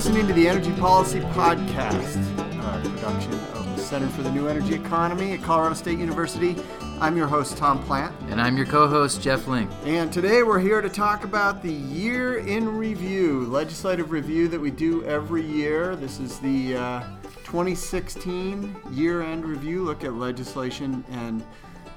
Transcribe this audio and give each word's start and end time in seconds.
Listening 0.00 0.26
to 0.28 0.32
the 0.32 0.48
Energy 0.48 0.72
Policy 0.80 1.20
Podcast, 1.20 2.16
a 2.38 2.88
production 2.88 3.34
of 3.34 3.76
the 3.76 3.82
Center 3.82 4.08
for 4.08 4.22
the 4.22 4.32
New 4.32 4.48
Energy 4.48 4.72
Economy 4.72 5.32
at 5.32 5.42
Colorado 5.42 5.74
State 5.74 5.98
University. 5.98 6.56
I'm 7.02 7.18
your 7.18 7.26
host, 7.26 7.58
Tom 7.58 7.84
Plant. 7.84 8.14
And 8.30 8.40
I'm 8.40 8.56
your 8.56 8.64
co 8.64 8.88
host, 8.88 9.20
Jeff 9.20 9.44
Lyng. 9.44 9.70
And 9.84 10.10
today 10.10 10.42
we're 10.42 10.58
here 10.58 10.80
to 10.80 10.88
talk 10.88 11.24
about 11.24 11.62
the 11.62 11.70
year 11.70 12.38
in 12.38 12.78
review, 12.78 13.44
legislative 13.48 14.10
review 14.10 14.48
that 14.48 14.58
we 14.58 14.70
do 14.70 15.04
every 15.04 15.42
year. 15.42 15.94
This 15.96 16.18
is 16.18 16.38
the 16.38 16.76
uh, 16.78 17.00
2016 17.44 18.74
year 18.92 19.20
end 19.20 19.44
review, 19.44 19.84
look 19.84 20.02
at 20.02 20.14
legislation. 20.14 21.04
And 21.10 21.44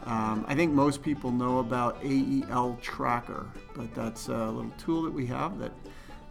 um, 0.07 0.43
I 0.49 0.55
think 0.55 0.73
most 0.73 1.01
people 1.01 1.31
know 1.31 1.59
about 1.59 2.04
AEL 2.04 2.77
Tracker, 2.81 3.48
but 3.73 3.95
that's 3.95 4.27
a 4.27 4.48
little 4.48 4.73
tool 4.77 5.04
that 5.04 5.13
we 5.13 5.26
have 5.27 5.57
that 5.59 5.71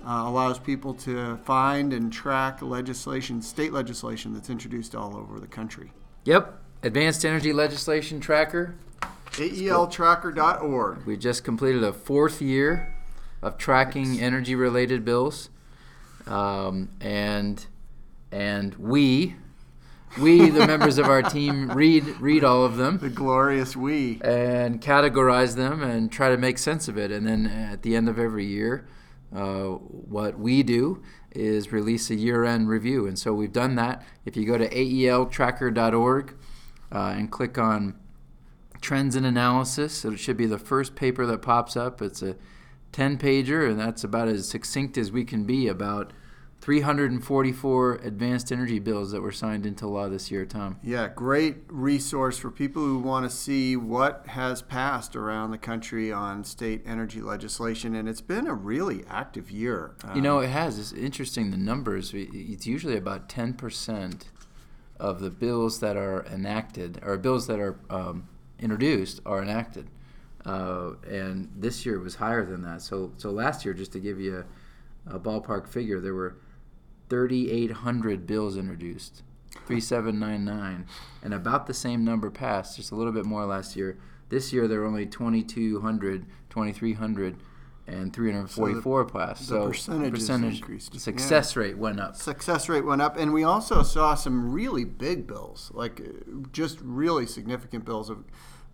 uh, 0.05 0.24
allows 0.27 0.59
people 0.59 0.95
to 0.95 1.37
find 1.38 1.92
and 1.92 2.12
track 2.12 2.61
legislation, 2.62 3.41
state 3.42 3.73
legislation 3.73 4.34
that's 4.34 4.51
introduced 4.51 4.95
all 4.95 5.16
over 5.16 5.38
the 5.38 5.47
country. 5.47 5.92
Yep, 6.25 6.59
Advanced 6.83 7.25
Energy 7.25 7.52
Legislation 7.52 8.20
Tracker. 8.20 8.75
AELtracker.org. 9.33 11.06
We 11.06 11.16
just 11.16 11.45
completed 11.45 11.83
a 11.83 11.92
fourth 11.92 12.42
year 12.42 12.95
of 13.41 13.56
tracking 13.56 14.20
energy 14.20 14.55
related 14.55 15.05
bills. 15.05 15.48
Um, 16.27 16.91
and 17.00 17.64
and 18.30 18.75
we 18.77 19.37
we 20.20 20.50
the 20.50 20.66
members 20.66 20.98
of 20.98 21.06
our 21.06 21.22
team 21.22 21.70
read 21.72 22.05
read 22.20 22.44
all 22.44 22.64
of 22.64 22.77
them 22.77 22.98
The 22.98 23.09
glorious 23.11 23.75
we. 23.77 24.20
and 24.22 24.81
categorize 24.81 25.56
them 25.56 25.83
and 25.83 26.12
try 26.12 26.31
to 26.31 26.37
make 26.37 26.59
sense 26.59 26.87
of 26.89 26.97
it 26.98 27.11
and 27.11 27.27
then 27.27 27.47
at 27.47 27.83
the 27.83 27.97
end 27.97 28.09
of 28.09 28.19
every 28.19 28.47
year 28.47 28.87
uh, 29.34 29.64
what 29.64 30.38
we 30.38 30.62
do 30.62 31.02
is 31.30 31.72
release 31.72 32.11
a 32.11 32.14
year-end 32.14 32.69
review. 32.69 33.06
And 33.06 33.19
so 33.19 33.33
we've 33.33 33.52
done 33.52 33.75
that. 33.77 34.05
If 34.25 34.36
you 34.36 34.44
go 34.44 34.58
to 34.58 34.69
aeltracker.org 34.69 36.36
uh, 36.92 37.14
and 37.16 37.30
click 37.30 37.58
on 37.58 37.98
trends 38.80 39.14
and 39.14 39.25
analysis 39.25 40.05
it 40.05 40.19
should 40.19 40.36
be 40.36 40.47
the 40.47 40.58
first 40.58 40.97
paper 40.97 41.25
that 41.25 41.41
pops 41.41 41.77
up. 41.77 42.03
It's 42.03 42.20
a 42.20 42.36
10 42.91 43.16
pager 43.16 43.70
and 43.70 43.78
that's 43.78 44.05
about 44.05 44.28
as 44.28 44.48
succinct 44.48 44.98
as 44.98 45.10
we 45.10 45.25
can 45.25 45.44
be 45.44 45.69
about 45.69 46.12
344 46.63 47.95
advanced 47.97 48.51
energy 48.51 48.79
bills 48.79 49.11
that 49.13 49.21
were 49.21 49.33
signed 49.33 49.67
into 49.67 49.87
law 49.87 50.09
this 50.09 50.31
year 50.31 50.47
tom 50.47 50.79
Yeah, 50.83 51.09
great 51.09 51.57
resource 51.69 52.39
for 52.39 52.51
people 52.51 52.83
who 52.83 52.99
want 52.99 53.29
to 53.29 53.35
see 53.35 53.77
what 53.77 54.27
has 54.29 54.63
passed 54.63 55.17
around 55.17 55.51
the 55.51 55.59
country 55.59 56.13
on 56.13 56.45
state 56.45 56.83
energy 56.87 57.21
legislation. 57.21 57.95
And 57.95 58.09
it's 58.09 58.21
been 58.21 58.47
a 58.47 58.55
really 58.55 59.05
active 59.09 59.51
year. 59.51 59.95
You 60.15 60.21
know, 60.21 60.41
it 60.41 60.49
has. 60.49 60.79
It's 60.79 60.93
interesting 60.93 61.51
the 61.51 61.57
numbers. 61.57 62.13
It's 62.15 62.67
usually 62.67 62.97
about 62.97 63.29
10% 63.29 64.25
of 65.01 65.21
the 65.21 65.31
bills 65.31 65.81
that 65.81 65.97
are 65.97 66.25
enacted, 66.27 67.01
or 67.03 67.17
bills 67.17 67.47
that 67.47 67.59
are 67.59 67.79
um, 67.91 68.29
introduced, 68.59 69.21
are 69.25 69.43
enacted. 69.43 69.89
Uh, 70.45 70.93
and 71.09 71.51
this 71.57 71.87
year 71.87 71.99
was 72.01 72.17
higher 72.17 72.45
than 72.45 72.63
that. 72.63 72.83
So, 72.83 73.13
so 73.17 73.31
last 73.31 73.65
year, 73.65 73.75
just 73.75 73.93
to 73.93 74.01
give 74.01 74.21
you 74.21 74.45
a, 75.07 75.17
a 75.17 75.19
ballpark 75.19 75.69
figure, 75.69 76.01
there 76.01 76.15
were 76.15 76.37
3,800 77.13 78.27
bills 78.27 78.57
introduced, 78.57 79.23
3,799, 79.67 80.87
and 81.23 81.35
about 81.35 81.67
the 81.67 81.75
same 81.75 82.07
number 82.07 82.31
passed, 82.31 82.77
just 82.77 82.91
a 82.91 82.95
little 82.95 83.13
bit 83.13 83.27
more 83.27 83.45
last 83.45 83.77
year. 83.77 83.99
This 84.31 84.50
year, 84.50 84.67
there 84.67 84.81
were 84.81 84.87
only 84.87 85.05
2,200, 85.05 86.25
2,300, 86.49 87.37
and 87.87 88.15
344 88.15 89.05
passed. 89.05 89.41
the 89.41 89.45
So 89.45 89.69
percentages 89.69 90.21
percentage 90.21 90.61
increased. 90.61 90.99
success 90.99 91.55
rate 91.55 91.77
went 91.77 92.01
up. 92.01 92.17
success 92.17 92.71
rate 92.71 92.87
went 92.87 93.03
up, 93.03 93.19
and 93.19 93.34
we 93.34 93.45
also 93.45 93.83
saw 93.83 94.15
some 94.15 94.51
really 94.51 94.87
big 94.87 95.27
bills, 95.27 95.71
like 95.75 96.01
uh, 96.01 96.05
just 96.51 96.78
really 96.81 97.27
significant 97.27 97.84
bills. 97.84 98.09
Of 98.09 98.25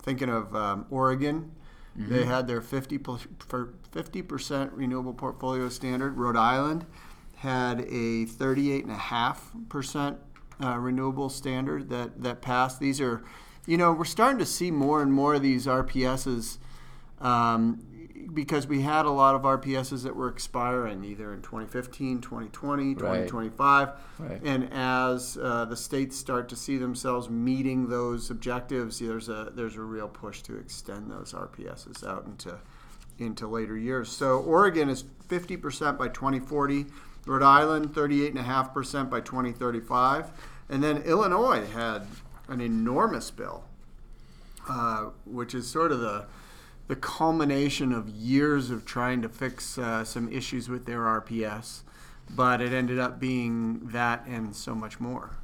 thinking 0.01 0.29
of 0.31 0.55
um, 0.55 0.87
Oregon, 0.91 1.51
they 1.97 2.25
had 2.25 2.47
their 2.47 2.61
50 2.61 3.01
for 3.41 3.75
50 3.91 4.23
percent 4.23 4.73
renewable 4.75 5.13
portfolio 5.13 5.69
standard. 5.69 6.17
Rhode 6.17 6.37
Island 6.37 6.87
had 7.39 7.87
a 7.89 8.25
38 8.25 8.85
and 8.85 8.93
a 8.93 8.97
half 8.97 9.53
percent 9.69 10.19
uh, 10.63 10.77
renewable 10.77 11.29
standard 11.29 11.89
that 11.91 12.23
that 12.23 12.43
passed. 12.43 12.81
These 12.81 13.01
are, 13.01 13.23
you 13.67 13.77
know, 13.77 13.93
we're 13.93 14.05
starting 14.05 14.39
to 14.39 14.47
see 14.47 14.71
more 14.71 15.03
and 15.03 15.13
more 15.13 15.35
of 15.35 15.43
these 15.43 15.67
RPSs. 15.67 16.59
Um, 17.21 17.85
because 18.35 18.67
we 18.67 18.83
had 18.83 19.07
a 19.07 19.11
lot 19.11 19.35
of 19.35 19.43
RPSs 19.43 20.03
that 20.03 20.15
were 20.15 20.29
expiring 20.29 21.03
either 21.03 21.33
in 21.33 21.41
2015, 21.41 22.21
2020, 22.21 22.95
2025. 22.95 23.89
Right. 24.19 24.41
And 24.45 24.69
as 24.71 25.39
uh, 25.41 25.65
the 25.65 25.77
states 25.77 26.17
start 26.17 26.49
to 26.51 26.57
see 26.57 26.77
themselves 26.77 27.31
meeting 27.31 27.89
those 27.89 28.31
objectives, 28.31 28.99
there's 28.99 29.29
a 29.29 29.51
there's 29.55 29.77
a 29.77 29.83
real 29.83 30.09
push 30.09 30.43
to 30.43 30.57
extend 30.57 31.11
those 31.11 31.33
RPSs 31.33 32.07
out 32.07 32.27
into 32.27 32.59
into 33.19 33.49
later 33.49 33.77
years. 33.77 34.09
So 34.09 34.39
Oregon 34.41 34.89
is 34.89 35.05
50% 35.29 35.99
by 35.99 36.09
2040, 36.09 36.87
Rhode 37.29 37.43
Island 37.43 37.95
38.5% 37.95 39.11
by 39.11 39.21
2035, 39.21 40.31
and 40.71 40.83
then 40.83 41.03
Illinois 41.03 41.67
had 41.67 42.07
an 42.49 42.63
enormous 42.63 43.31
bill, 43.31 43.65
uh, 44.67 45.11
which 45.27 45.55
is 45.55 45.69
sort 45.69 45.93
of 45.93 46.01
the 46.01 46.25
the 46.87 46.97
culmination 46.97 47.93
of 47.93 48.09
years 48.09 48.71
of 48.71 48.87
trying 48.87 49.21
to 49.21 49.29
fix 49.29 49.77
uh, 49.77 50.03
some 50.05 50.33
issues 50.33 50.71
with 50.71 50.87
their 50.87 51.01
RPS, 51.01 51.83
but 52.35 52.63
it 52.63 52.73
ended 52.73 52.99
up 52.99 53.21
being 53.21 53.81
that 53.89 54.25
and 54.27 54.57
so 54.57 54.75
much 54.75 54.99
more. 54.99 55.37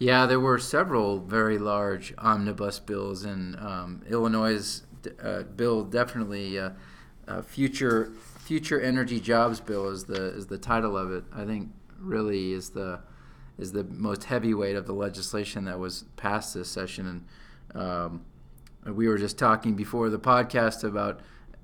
Yeah, 0.00 0.26
there 0.26 0.40
were 0.40 0.58
several 0.58 1.20
very 1.20 1.56
large 1.56 2.12
omnibus 2.18 2.80
bills, 2.80 3.24
and 3.24 3.54
um, 3.60 4.02
Illinois' 4.10 4.82
uh, 5.22 5.44
bill 5.44 5.84
definitely 5.84 6.58
uh, 6.58 6.70
uh, 7.28 7.42
future 7.42 8.10
future 8.46 8.80
energy 8.80 9.18
jobs 9.18 9.58
bill 9.60 9.88
is 9.88 10.04
the 10.04 10.26
is 10.36 10.46
the 10.46 10.58
title 10.58 10.96
of 10.96 11.10
it. 11.12 11.24
I 11.34 11.44
think 11.44 11.70
really 11.98 12.52
is 12.52 12.70
the 12.70 13.00
is 13.58 13.72
the 13.72 13.84
most 13.84 14.24
heavyweight 14.24 14.76
of 14.76 14.86
the 14.86 14.92
legislation 14.92 15.64
that 15.64 15.78
was 15.78 16.04
passed 16.16 16.54
this 16.54 16.68
session, 16.68 17.24
and 17.74 17.82
um, 17.82 18.24
we 18.94 19.08
were 19.08 19.18
just 19.18 19.36
talking 19.38 19.74
before 19.74 20.08
the 20.10 20.18
podcast 20.18 20.84
about 20.84 21.20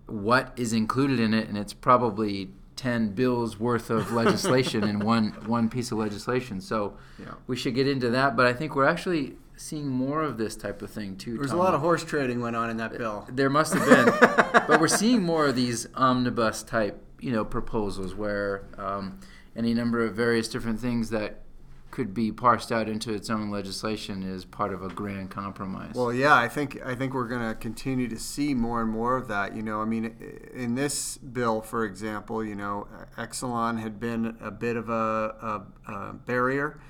what 0.06 0.52
is 0.56 0.72
included 0.72 1.20
in 1.20 1.32
it, 1.34 1.48
and 1.48 1.56
it's 1.56 1.72
probably 1.74 2.50
ten 2.74 3.10
bills 3.10 3.60
worth 3.60 3.90
of 3.90 4.10
legislation 4.22 4.82
in 4.84 4.98
one 4.98 5.28
one 5.46 5.68
piece 5.68 5.92
of 5.92 5.98
legislation. 5.98 6.60
So 6.60 6.96
Yeah. 7.18 7.26
we 7.46 7.56
should 7.56 7.74
get 7.76 7.86
into 7.86 8.10
that. 8.10 8.36
But 8.36 8.46
I 8.46 8.52
think 8.54 8.74
we're 8.74 8.86
actually 8.86 9.36
seeing 9.56 9.88
more 9.88 10.22
of 10.22 10.38
this 10.38 10.56
type 10.56 10.82
of 10.82 10.90
thing 10.90 11.16
too. 11.16 11.36
There's 11.36 11.52
a 11.52 11.56
lot 11.56 11.74
of 11.74 11.80
horse 11.80 12.04
trading 12.04 12.40
went 12.40 12.56
on 12.56 12.70
in 12.70 12.76
that 12.78 12.96
bill. 12.96 13.26
There 13.30 13.50
must 13.50 13.74
have 13.74 13.86
been, 13.86 14.06
but 14.66 14.80
we're 14.80 14.88
seeing 14.88 15.22
more 15.22 15.46
of 15.46 15.56
these 15.56 15.86
omnibus 15.94 16.62
type, 16.62 17.02
you 17.20 17.32
know, 17.32 17.44
proposals 17.44 18.14
where 18.14 18.66
um, 18.78 19.20
any 19.56 19.74
number 19.74 20.04
of 20.04 20.14
various 20.14 20.48
different 20.48 20.80
things 20.80 21.10
that 21.10 21.42
could 21.90 22.14
be 22.14 22.32
parsed 22.32 22.72
out 22.72 22.88
into 22.88 23.12
its 23.12 23.28
own 23.28 23.50
legislation 23.50 24.22
is 24.22 24.46
part 24.46 24.72
of 24.72 24.82
a 24.82 24.88
grand 24.88 25.30
compromise. 25.30 25.94
Well, 25.94 26.12
yeah, 26.12 26.34
I 26.34 26.48
think 26.48 26.80
I 26.84 26.94
think 26.94 27.12
we're 27.12 27.28
going 27.28 27.46
to 27.46 27.54
continue 27.54 28.08
to 28.08 28.18
see 28.18 28.54
more 28.54 28.80
and 28.80 28.90
more 28.90 29.16
of 29.16 29.28
that. 29.28 29.54
You 29.54 29.62
know, 29.62 29.82
I 29.82 29.84
mean, 29.84 30.16
in 30.54 30.74
this 30.74 31.18
bill, 31.18 31.60
for 31.60 31.84
example, 31.84 32.42
you 32.42 32.54
know, 32.54 32.88
Exelon 33.18 33.78
had 33.78 34.00
been 34.00 34.36
a 34.40 34.50
bit 34.50 34.76
of 34.76 34.88
a, 34.88 35.62
a, 35.86 35.92
a 35.92 36.12
barrier 36.14 36.80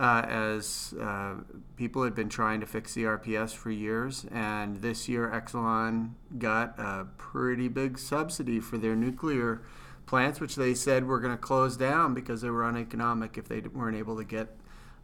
uh, 0.00 0.22
as 0.26 0.94
uh, 0.98 1.34
people 1.76 2.02
had 2.02 2.14
been 2.14 2.30
trying 2.30 2.58
to 2.60 2.66
fix 2.66 2.94
the 2.94 3.04
RPS 3.04 3.50
for 3.50 3.70
years, 3.70 4.24
and 4.32 4.80
this 4.80 5.10
year 5.10 5.30
Exelon 5.30 6.12
got 6.38 6.78
a 6.78 7.06
pretty 7.18 7.68
big 7.68 7.98
subsidy 7.98 8.60
for 8.60 8.78
their 8.78 8.96
nuclear 8.96 9.60
plants, 10.06 10.40
which 10.40 10.56
they 10.56 10.72
said 10.72 11.04
were 11.04 11.20
going 11.20 11.34
to 11.34 11.38
close 11.38 11.76
down 11.76 12.14
because 12.14 12.40
they 12.40 12.48
were 12.48 12.64
uneconomic 12.64 13.36
if 13.36 13.46
they 13.46 13.60
weren't 13.60 13.96
able 13.96 14.16
to 14.16 14.24
get 14.24 14.56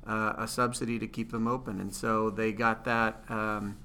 uh, 0.06 0.32
a 0.38 0.48
subsidy 0.48 0.98
to 0.98 1.06
keep 1.06 1.30
them 1.30 1.46
open, 1.46 1.78
and 1.78 1.94
so 1.94 2.30
they 2.30 2.50
got 2.50 2.86
that 2.86 3.22
um, 3.28 3.76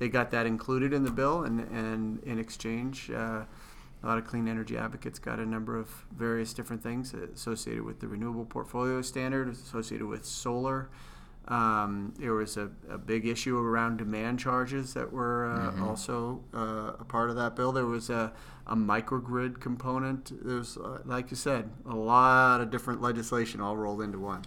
they 0.00 0.08
got 0.08 0.32
that 0.32 0.44
included 0.44 0.92
in 0.92 1.04
the 1.04 1.12
bill, 1.12 1.44
and 1.44 1.60
and 1.70 2.20
in 2.24 2.40
exchange, 2.40 3.12
uh, 3.12 3.44
a 4.02 4.06
lot 4.06 4.18
of 4.18 4.26
clean 4.26 4.46
energy 4.48 4.76
advocates 4.76 5.18
got 5.18 5.38
a 5.38 5.46
number 5.46 5.76
of 5.76 5.88
various 6.16 6.52
different 6.52 6.82
things 6.82 7.14
associated 7.14 7.82
with 7.82 8.00
the 8.00 8.08
renewable 8.08 8.44
portfolio 8.44 9.02
standard, 9.02 9.48
associated 9.48 10.06
with 10.06 10.24
solar. 10.24 10.88
Um, 11.48 12.12
there 12.18 12.34
was 12.34 12.58
a, 12.58 12.70
a 12.90 12.98
big 12.98 13.26
issue 13.26 13.58
around 13.58 13.96
demand 13.96 14.38
charges 14.38 14.92
that 14.94 15.10
were 15.10 15.46
uh, 15.46 15.82
also 15.82 16.44
uh, 16.54 16.92
a 17.00 17.04
part 17.08 17.30
of 17.30 17.36
that 17.36 17.56
bill. 17.56 17.72
There 17.72 17.86
was 17.86 18.10
a, 18.10 18.32
a 18.66 18.76
microgrid 18.76 19.58
component. 19.58 20.30
There's, 20.44 20.76
uh, 20.76 20.98
like 21.06 21.30
you 21.30 21.36
said, 21.38 21.70
a 21.86 21.94
lot 21.94 22.60
of 22.60 22.70
different 22.70 23.00
legislation 23.00 23.62
all 23.62 23.78
rolled 23.78 24.02
into 24.02 24.18
one. 24.18 24.42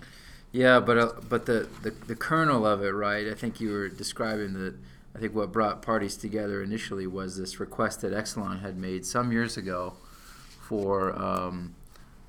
Yeah, 0.51 0.79
but 0.79 0.97
uh, 0.97 1.11
but 1.27 1.45
the, 1.45 1.67
the 1.81 1.91
the 1.91 2.15
kernel 2.15 2.65
of 2.65 2.83
it, 2.83 2.91
right? 2.91 3.27
I 3.27 3.33
think 3.33 3.59
you 3.59 3.71
were 3.71 3.89
describing 3.89 4.53
the. 4.53 4.75
I 5.15 5.19
think 5.19 5.35
what 5.35 5.51
brought 5.51 5.81
parties 5.81 6.15
together 6.15 6.63
initially 6.63 7.05
was 7.07 7.37
this 7.37 7.59
request 7.59 8.01
that 8.01 8.13
Exelon 8.13 8.61
had 8.61 8.77
made 8.77 9.05
some 9.05 9.31
years 9.31 9.57
ago 9.57 9.93
for 10.61 11.17
um, 11.21 11.75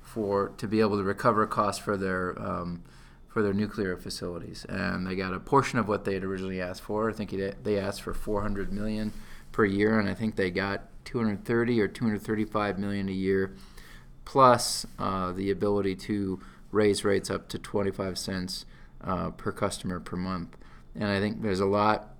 for 0.01 0.49
to 0.57 0.67
be 0.67 0.79
able 0.79 0.97
to 0.97 1.03
recover 1.03 1.47
costs 1.47 1.81
for 1.83 1.95
their 1.97 2.39
um, 2.41 2.83
for 3.27 3.41
their 3.41 3.53
nuclear 3.53 3.97
facilities, 3.97 4.65
and 4.69 5.07
they 5.07 5.15
got 5.15 5.33
a 5.33 5.39
portion 5.39 5.79
of 5.79 5.87
what 5.87 6.05
they 6.05 6.13
had 6.13 6.23
originally 6.23 6.61
asked 6.61 6.81
for. 6.81 7.09
I 7.09 7.13
think 7.13 7.33
they 7.63 7.79
asked 7.79 8.01
for 8.03 8.13
400 8.13 8.71
million 8.71 9.11
per 9.51 9.65
year, 9.65 9.99
and 9.99 10.07
I 10.07 10.13
think 10.13 10.35
they 10.35 10.51
got 10.51 10.83
230 11.05 11.81
or 11.81 11.87
235 11.87 12.77
million 12.77 13.09
a 13.09 13.13
year, 13.13 13.55
plus 14.25 14.85
uh, 14.99 15.31
the 15.31 15.49
ability 15.49 15.95
to 15.95 16.39
raise 16.71 17.03
rates 17.03 17.29
up 17.31 17.49
to 17.49 17.57
25 17.57 18.17
cents 18.17 18.65
uh, 19.01 19.29
per 19.31 19.51
customer 19.51 19.99
per 19.99 20.15
month. 20.15 20.57
And 20.93 21.05
I 21.05 21.19
think 21.19 21.41
there's 21.41 21.59
a 21.59 21.65
lot 21.65 22.12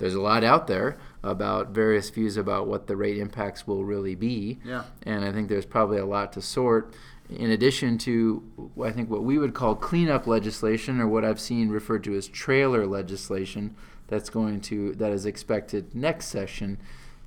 there's 0.00 0.14
a 0.14 0.20
lot 0.20 0.42
out 0.42 0.66
there 0.66 0.98
about 1.22 1.68
various 1.68 2.10
views 2.10 2.36
about 2.36 2.66
what 2.66 2.86
the 2.86 2.96
rate 2.96 3.18
impacts 3.18 3.66
will 3.66 3.84
really 3.84 4.14
be. 4.14 4.58
Yeah. 4.64 4.84
And 5.04 5.24
I 5.24 5.30
think 5.30 5.48
there's 5.48 5.66
probably 5.66 5.98
a 5.98 6.06
lot 6.06 6.32
to 6.32 6.42
sort. 6.42 6.94
In 7.28 7.50
addition 7.50 7.98
to, 7.98 8.42
I 8.82 8.90
think 8.90 9.08
what 9.08 9.22
we 9.22 9.38
would 9.38 9.54
call 9.54 9.76
cleanup 9.76 10.26
legislation, 10.26 11.00
or 11.00 11.06
what 11.06 11.24
I've 11.24 11.38
seen 11.38 11.68
referred 11.68 12.02
to 12.04 12.16
as 12.16 12.26
trailer 12.26 12.86
legislation, 12.86 13.76
that's 14.08 14.30
going 14.30 14.60
to 14.62 14.94
that 14.96 15.12
is 15.12 15.26
expected 15.26 15.94
next 15.94 16.26
session 16.26 16.78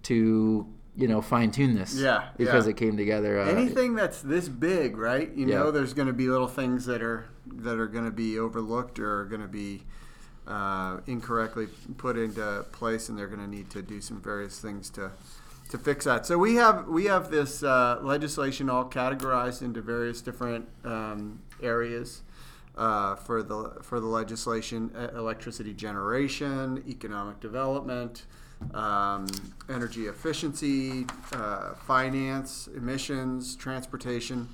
to 0.03 0.67
you 0.97 1.07
know 1.07 1.21
fine 1.21 1.51
tune 1.51 1.75
this. 1.75 1.95
Yeah, 1.95 2.29
because 2.37 2.65
yeah. 2.65 2.71
it 2.71 2.77
came 2.77 2.97
together. 2.97 3.39
Uh, 3.39 3.45
Anything 3.45 3.95
that's 3.95 4.21
this 4.21 4.49
big, 4.49 4.97
right? 4.97 5.31
You 5.33 5.47
Yeah. 5.47 5.59
know, 5.59 5.71
there's 5.71 5.93
going 5.93 6.07
to 6.07 6.13
be 6.13 6.27
little 6.27 6.47
things 6.49 6.85
that 6.87 7.01
are 7.01 7.25
that 7.45 7.77
are 7.77 7.87
going 7.87 8.05
to 8.05 8.11
be 8.11 8.37
overlooked 8.37 8.99
or 8.99 9.21
are 9.21 9.25
going 9.25 9.41
to 9.41 9.47
be 9.47 9.83
uh, 10.47 10.99
incorrectly 11.07 11.67
put 11.97 12.17
into 12.17 12.65
place, 12.71 13.09
and 13.09 13.17
they're 13.17 13.27
going 13.27 13.39
to 13.39 13.47
need 13.47 13.69
to 13.71 13.81
do 13.81 14.01
some 14.01 14.21
various 14.21 14.59
things 14.59 14.89
to 14.91 15.11
to 15.69 15.77
fix 15.77 16.05
that. 16.05 16.25
So 16.25 16.37
we 16.37 16.55
have 16.55 16.87
we 16.87 17.05
have 17.05 17.31
this 17.31 17.63
uh, 17.63 17.99
legislation 18.01 18.69
all 18.69 18.85
categorized 18.85 19.61
into 19.61 19.81
various 19.81 20.21
different 20.21 20.67
um, 20.83 21.41
areas. 21.61 22.21
Uh, 22.75 23.13
for 23.15 23.43
the 23.43 23.77
for 23.83 23.99
the 23.99 24.07
legislation, 24.07 24.89
electricity 25.15 25.75
generation, 25.75 26.83
economic 26.87 27.39
development, 27.39 28.25
um, 28.73 29.27
energy 29.69 30.07
efficiency, 30.07 31.05
uh, 31.33 31.75
finance, 31.75 32.67
emissions, 32.75 33.55
transportation. 33.55 34.49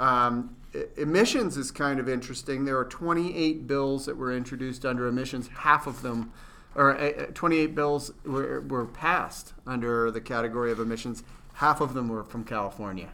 Um, 0.00 0.56
emissions 0.96 1.56
is 1.56 1.70
kind 1.70 2.00
of 2.00 2.08
interesting. 2.08 2.64
There 2.64 2.78
are 2.78 2.84
28 2.84 3.66
bills 3.66 4.06
that 4.06 4.16
were 4.16 4.34
introduced 4.34 4.84
under 4.84 5.06
emissions. 5.06 5.48
Half 5.48 5.86
of 5.86 6.02
them, 6.02 6.32
or 6.74 6.98
uh, 6.98 7.10
uh, 7.10 7.26
28 7.34 7.74
bills 7.74 8.12
were, 8.24 8.60
were 8.60 8.86
passed 8.86 9.52
under 9.66 10.10
the 10.10 10.20
category 10.20 10.72
of 10.72 10.80
emissions. 10.80 11.22
Half 11.54 11.80
of 11.80 11.94
them 11.94 12.08
were 12.08 12.24
from 12.24 12.44
California. 12.44 13.10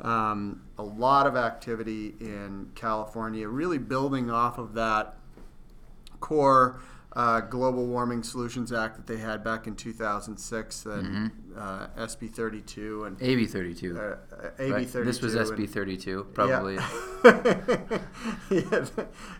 Um, 0.00 0.62
a 0.78 0.82
lot 0.82 1.26
of 1.26 1.36
activity 1.36 2.14
in 2.20 2.70
California, 2.74 3.48
really 3.48 3.78
building 3.78 4.30
off 4.30 4.58
of 4.58 4.74
that 4.74 5.16
core 6.20 6.80
uh, 7.14 7.40
Global 7.40 7.86
Warming 7.86 8.22
Solutions 8.22 8.72
Act 8.72 8.96
that 8.96 9.06
they 9.06 9.16
had 9.20 9.42
back 9.42 9.66
in 9.66 9.74
2006, 9.74 10.86
and 10.86 11.30
uh, 11.56 11.86
SB 11.98 12.30
32 12.30 13.04
and 13.04 13.20
AB 13.20 13.46
32. 13.46 13.98
uh, 13.98 14.16
AB 14.58 14.72
right? 14.72 14.88
32. 14.88 15.04
This 15.04 15.20
was 15.20 15.34
SB 15.34 15.68
32, 15.68 16.24
probably. 16.34 16.74
Yeah. 16.76 16.88
Yeah. 18.50 18.86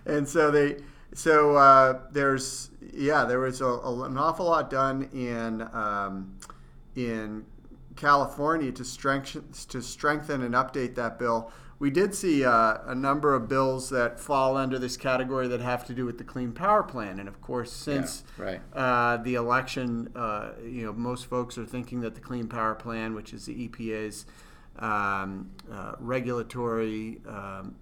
And 0.07 0.29
so 0.29 0.51
they, 0.51 0.77
so 1.15 1.57
uh, 1.57 2.01
there's, 2.13 2.71
yeah, 2.93 3.25
there 3.25 3.41
was 3.41 3.61
a, 3.61 3.67
a- 3.67 4.03
an 4.05 4.17
awful 4.19 4.47
lot 4.47 4.71
done 4.71 5.09
in 5.13 5.63
um, 5.73 6.37
in 6.97 7.45
California 7.97 8.73
to 8.73 8.85
strengthen 8.85 9.45
to 9.69 9.83
strengthen 9.83 10.43
and 10.43 10.55
update 10.55 10.95
that 10.97 11.19
bill. 11.19 11.51
We 11.81 11.89
did 11.89 12.15
see 12.15 12.45
uh, 12.45 12.77
a 12.85 12.95
number 12.95 13.35
of 13.35 13.49
bills 13.49 13.89
that 13.89 14.21
fall 14.21 14.55
under 14.55 14.79
this 14.79 14.99
category 14.99 15.49
that 15.49 15.63
have 15.63 15.87
to 15.87 15.95
do 15.95 16.05
with 16.05 16.19
the 16.19 16.25
Clean 16.25 16.53
Power 16.53 16.83
Plan, 16.83 17.19
and 17.19 17.27
of 17.27 17.41
course, 17.41 17.73
since 17.73 18.23
right. 18.37 18.61
uh, 18.75 19.17
the 19.17 19.35
election, 19.35 20.13
uh, 20.15 20.51
you 20.63 20.85
know, 20.85 20.93
most 20.93 21.25
folks 21.25 21.57
are 21.57 21.65
thinking 21.65 22.03
that 22.03 22.15
the 22.15 22.21
Clean 22.21 22.47
Power 22.47 22.75
Plan, 22.75 23.15
which 23.15 23.33
is 23.33 23.47
the 23.47 23.67
EPA's 23.67 24.27
um, 24.79 25.53
uh, 25.73 25.95
regulatory 25.99 27.23
um, 27.27 27.75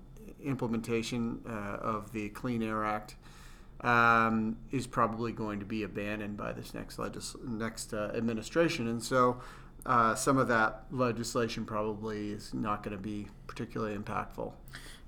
implementation 0.44 1.40
uh, 1.44 1.78
of 1.80 2.12
the 2.12 2.28
Clean 2.28 2.62
Air 2.62 2.84
Act, 2.84 3.16
um, 3.80 4.58
is 4.70 4.86
probably 4.86 5.32
going 5.32 5.58
to 5.58 5.66
be 5.66 5.82
abandoned 5.82 6.36
by 6.36 6.52
this 6.52 6.72
next 6.72 7.00
legis- 7.00 7.34
next 7.44 7.92
uh, 7.92 8.12
administration, 8.14 8.86
and 8.86 9.02
so. 9.02 9.40
Uh, 9.88 10.14
some 10.14 10.36
of 10.36 10.48
that 10.48 10.84
legislation 10.90 11.64
probably 11.64 12.30
is 12.32 12.52
not 12.52 12.82
going 12.82 12.94
to 12.94 13.02
be 13.02 13.26
particularly 13.46 13.96
impactful. 13.96 14.52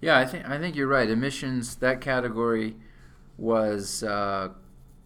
Yeah, 0.01 0.19
I 0.19 0.25
think 0.25 0.49
I 0.49 0.59
think 0.59 0.75
you're 0.75 0.89
right. 0.89 1.09
Emissions 1.11 1.77
that 1.77 2.01
category 2.01 2.77
was 3.37 4.03
uh, 4.03 4.49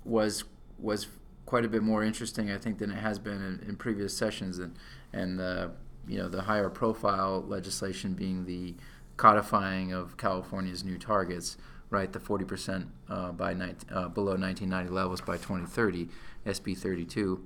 was 0.05 0.45
was 0.79 1.09
quite 1.45 1.65
a 1.65 1.69
bit 1.69 1.83
more 1.83 2.05
interesting, 2.05 2.53
I 2.53 2.59
think, 2.59 2.79
than 2.79 2.93
it 2.93 2.99
has 2.99 3.19
been 3.19 3.43
in, 3.43 3.69
in 3.69 3.75
previous 3.75 4.17
sessions, 4.17 4.61
and 4.61 4.77
and 5.13 5.41
the 5.41 5.73
you 6.07 6.19
know 6.19 6.29
the 6.29 6.43
higher 6.43 6.71
profile 6.71 7.45
legislation 7.45 8.15
being 8.15 8.45
the 8.45 8.77
codifying 9.17 9.93
of 9.93 10.17
California's 10.17 10.85
new 10.85 10.99
targets, 10.99 11.57
right? 11.91 12.13
The 12.13 12.21
40 12.21 12.45
percent 12.45 12.87
uh, 13.09 13.33
by 13.33 13.55
19, 13.55 13.89
uh, 13.91 14.09
below 14.09 14.37
1990 14.37 14.91
levels 14.93 15.21
by 15.21 15.35
2030, 15.37 16.11
SB 16.47 16.79
32. 16.79 17.45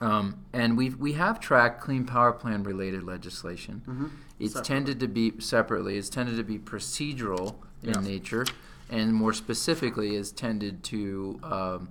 Um, 0.00 0.44
and 0.52 0.76
we 0.76 0.90
we 0.90 1.14
have 1.14 1.40
tracked 1.40 1.80
clean 1.80 2.04
power 2.04 2.32
plan 2.32 2.62
related 2.62 3.02
legislation. 3.02 3.82
Mm-hmm. 3.86 4.06
It's 4.38 4.52
Separately. 4.52 4.74
tended 4.74 5.00
to 5.00 5.08
be 5.08 5.32
separately. 5.40 5.96
It's 5.98 6.10
tended 6.10 6.36
to 6.36 6.44
be 6.44 6.58
procedural 6.58 7.54
in 7.82 7.94
Yeah. 7.94 8.00
nature, 8.00 8.46
and 8.90 9.14
more 9.14 9.32
specifically, 9.32 10.14
is 10.14 10.30
tended 10.32 10.82
to 10.84 11.40
um, 11.42 11.88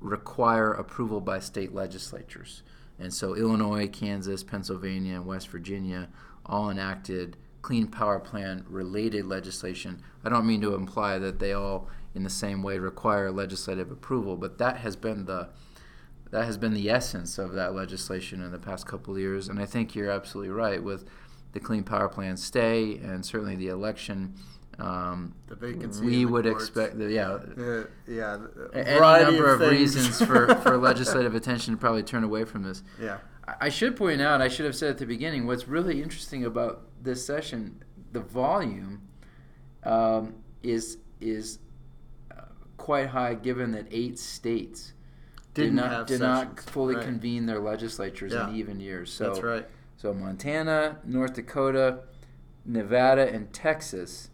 require 0.00 0.72
approval 0.72 1.20
by 1.20 1.38
state 1.38 1.72
legislatures. 1.74 2.62
And 2.98 3.14
so, 3.14 3.34
Illinois, 3.36 3.86
Kansas, 3.88 4.42
Pennsylvania, 4.42 5.14
and 5.16 5.26
West 5.26 5.48
Virginia 5.48 6.08
all 6.46 6.70
enacted 6.70 7.36
clean 7.62 7.86
power 7.86 8.18
plan 8.18 8.64
related 8.68 9.26
legislation. 9.26 10.02
I 10.24 10.28
don't 10.30 10.46
mean 10.46 10.60
to 10.62 10.74
imply 10.74 11.18
that 11.18 11.38
they 11.38 11.52
all, 11.52 11.88
in 12.14 12.22
the 12.24 12.30
same 12.30 12.62
way, 12.62 12.78
require 12.78 13.30
legislative 13.30 13.90
approval, 13.92 14.36
but 14.36 14.58
that 14.58 14.78
has 14.78 14.96
been 14.96 15.26
the 15.26 15.48
that 16.30 16.44
has 16.44 16.58
been 16.58 16.74
the 16.74 16.90
essence 16.90 17.38
of 17.38 17.52
that 17.52 17.74
legislation 17.74 18.42
in 18.42 18.50
the 18.52 18.58
past 18.58 18.86
couple 18.86 19.14
of 19.14 19.20
years. 19.20 19.48
And 19.48 19.58
I 19.58 19.66
think 19.66 19.94
you're 19.94 20.10
absolutely 20.10 20.50
right 20.50 20.82
with 20.82 21.04
the 21.52 21.60
Clean 21.60 21.82
Power 21.82 22.08
Plan 22.08 22.36
stay 22.36 22.96
and 22.98 23.24
certainly 23.24 23.56
the 23.56 23.68
election. 23.68 24.34
Um, 24.78 25.34
The 25.48 25.56
vacancy. 25.56 26.04
we 26.04 26.24
would 26.24 26.44
courts. 26.44 26.64
expect, 26.64 26.98
that, 26.98 27.10
yeah, 27.10 27.30
Uh, 27.30 27.84
yeah, 28.06 28.38
any 28.74 29.24
number 29.24 29.52
of, 29.52 29.58
things. 29.60 29.72
reasons 29.96 30.18
for, 30.24 30.54
for 30.62 30.76
legislative 30.76 31.34
attention 31.34 31.74
to 31.74 31.80
probably 31.80 32.02
turn 32.04 32.22
away 32.24 32.44
from 32.44 32.62
this. 32.62 32.82
yeah. 33.00 33.18
I- 33.48 33.54
I 33.62 33.68
should 33.70 33.96
point 33.96 34.20
out, 34.20 34.42
I 34.42 34.48
should 34.48 34.66
have 34.66 34.76
said 34.76 34.90
at 34.90 34.98
the 34.98 35.06
beginning, 35.06 35.46
what's 35.46 35.66
really 35.66 36.02
interesting 36.02 36.44
about 36.44 36.82
this 37.02 37.24
session, 37.26 37.82
the 38.12 38.20
volume 38.20 39.00
um, 39.84 40.34
is 40.62 40.98
is 41.20 41.58
uh, 42.30 42.42
quite 42.76 43.06
high, 43.08 43.34
given 43.34 43.70
that 43.72 43.86
eight 43.90 44.18
states 44.18 44.92
did 45.58 45.74
Didn't 45.74 45.78
have 45.90 46.06
did 46.06 46.20
not 46.20 46.60
fully 46.60 46.94
Right. 46.94 47.04
convene 47.04 47.46
their 47.46 47.58
legislatures 47.58 48.32
Yeah. 48.32 48.48
in 48.48 48.54
even 48.56 48.80
years. 48.80 49.12
So 49.12 49.24
That's 49.24 49.42
right. 49.42 49.66
so 49.96 50.14
Montana, 50.14 50.98
North 51.04 51.34
Dakota, 51.34 52.00
Nevada, 52.64 53.28
and 53.32 53.52
Texas 53.52 54.30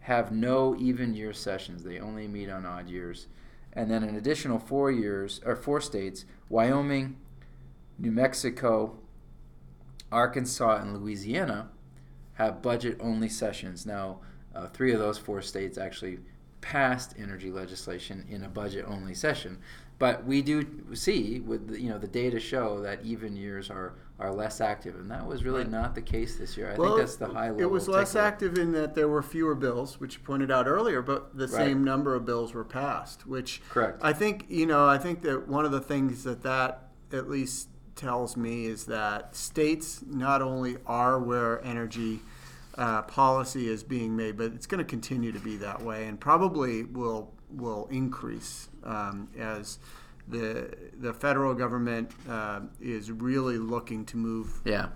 have 0.00 0.32
no 0.32 0.76
even 0.76 1.14
year 1.14 1.32
sessions. 1.32 1.84
They 1.84 1.98
only 1.98 2.26
meet 2.28 2.50
on 2.50 2.66
odd 2.66 2.88
years. 2.88 3.28
And 3.72 3.90
then 3.90 4.02
an 4.02 4.14
additional 4.16 4.58
four 4.58 4.90
years 4.90 5.40
or 5.44 5.56
four 5.56 5.80
states, 5.80 6.24
Wyoming, 6.48 7.16
New 7.98 8.12
Mexico, 8.12 8.98
Arkansas, 10.12 10.76
and 10.76 10.94
Louisiana 10.96 11.70
have 12.34 12.62
budget 12.62 12.96
only 13.00 13.28
sessions. 13.28 13.86
Now, 13.86 14.20
uh, 14.54 14.66
three 14.68 14.92
of 14.92 14.98
those 15.00 15.18
four 15.18 15.40
states 15.42 15.78
actually 15.78 16.18
passed 16.60 17.14
energy 17.18 17.50
legislation 17.50 18.24
in 18.28 18.42
a 18.42 18.48
budget 18.48 18.84
only 18.88 19.14
session. 19.14 19.58
But 19.98 20.24
we 20.24 20.42
do 20.42 20.66
see, 20.94 21.40
with 21.40 21.68
the, 21.68 21.80
you 21.80 21.88
know, 21.88 21.98
the 21.98 22.08
data 22.08 22.40
show 22.40 22.80
that 22.82 23.04
even 23.04 23.36
years 23.36 23.70
are, 23.70 23.94
are 24.18 24.32
less 24.32 24.60
active, 24.60 24.96
and 24.96 25.10
that 25.10 25.26
was 25.26 25.44
really 25.44 25.62
Right. 25.62 25.70
not 25.70 25.94
the 25.94 26.02
case 26.02 26.36
this 26.36 26.56
year. 26.56 26.72
I 26.72 26.76
well, 26.76 26.88
think 26.96 26.98
that's 27.00 27.16
the 27.16 27.28
high 27.28 27.48
level. 27.50 27.62
It 27.62 27.70
was 27.70 27.88
less 27.88 28.12
takeaway. 28.14 28.20
active 28.22 28.58
in 28.58 28.72
that 28.72 28.94
there 28.94 29.08
were 29.08 29.22
fewer 29.22 29.54
bills, 29.54 30.00
which 30.00 30.14
you 30.14 30.20
pointed 30.24 30.50
out 30.50 30.66
earlier, 30.66 31.00
but 31.00 31.36
the 31.36 31.46
Right. 31.46 31.66
same 31.66 31.84
number 31.84 32.14
of 32.14 32.24
bills 32.24 32.54
were 32.54 32.64
passed. 32.64 33.26
Which 33.26 33.62
Correct. 33.70 34.00
I 34.02 34.12
think 34.12 34.46
you 34.48 34.66
know. 34.66 34.86
I 34.88 34.98
think 34.98 35.22
that 35.22 35.46
one 35.48 35.64
of 35.64 35.70
the 35.72 35.80
things 35.80 36.24
that 36.24 36.42
that 36.42 36.88
at 37.12 37.28
least 37.30 37.68
tells 37.94 38.36
me 38.36 38.66
is 38.66 38.86
that 38.86 39.36
states 39.36 40.02
not 40.04 40.42
only 40.42 40.76
are 40.86 41.18
where 41.20 41.64
energy 41.64 42.20
uh, 42.76 43.02
policy 43.02 43.68
is 43.68 43.84
being 43.84 44.16
made, 44.16 44.36
but 44.36 44.52
it's 44.52 44.66
going 44.66 44.78
to 44.78 44.84
continue 44.84 45.30
to 45.30 45.38
be 45.38 45.56
that 45.58 45.80
way, 45.82 46.06
and 46.08 46.18
probably 46.18 46.82
will 46.82 47.32
will 47.56 47.88
increase 47.90 48.68
um, 48.84 49.28
as 49.38 49.78
the 50.28 50.74
the 51.00 51.12
federal 51.12 51.54
government 51.54 52.10
uh, 52.28 52.60
is 52.80 53.10
really 53.10 53.58
looking 53.58 54.04
to 54.06 54.16
move 54.16 54.60
Yeah. 54.64 54.88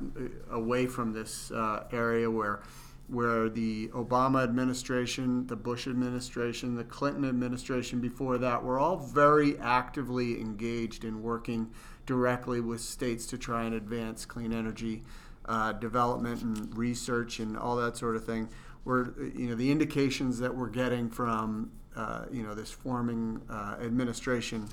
away 0.51 0.87
from 0.87 1.13
this 1.13 1.51
uh, 1.51 1.85
area 1.93 2.31
where 2.31 2.61
where 3.09 3.49
the 3.49 3.89
Obama 3.89 4.45
administration, 4.45 5.47
the 5.47 5.57
Bush 5.57 5.87
administration, 5.87 6.75
the 6.75 6.85
Clinton 6.85 7.25
administration 7.25 8.01
before 8.01 8.37
that 8.37 8.63
were 8.63 8.79
all 8.79 8.99
very 8.99 9.59
actively 9.61 10.39
engaged 10.39 11.05
in 11.05 11.23
working 11.23 11.71
directly 12.05 12.61
with 12.61 12.83
states 12.83 13.25
to 13.27 13.39
try 13.39 13.65
and 13.65 13.75
advance 13.75 14.27
clean 14.27 14.53
energy 14.53 15.03
uh, 15.47 15.73
development 15.73 16.43
and 16.43 16.77
research 16.77 17.39
and 17.41 17.57
all 17.57 17.77
that 17.77 17.97
sort 17.97 18.15
of 18.17 18.25
thing. 18.25 18.49
Where 18.85 19.13
you 19.35 19.49
know 19.49 19.55
the 19.55 19.71
indications 19.71 20.39
that 20.41 20.55
we're 20.55 20.69
getting 20.71 21.09
from 21.11 21.71
uh, 21.99 22.25
you 22.31 22.43
know 22.43 22.55
this 22.55 22.71
forming 22.71 23.43
uh, 23.51 23.77
administration 23.83 24.69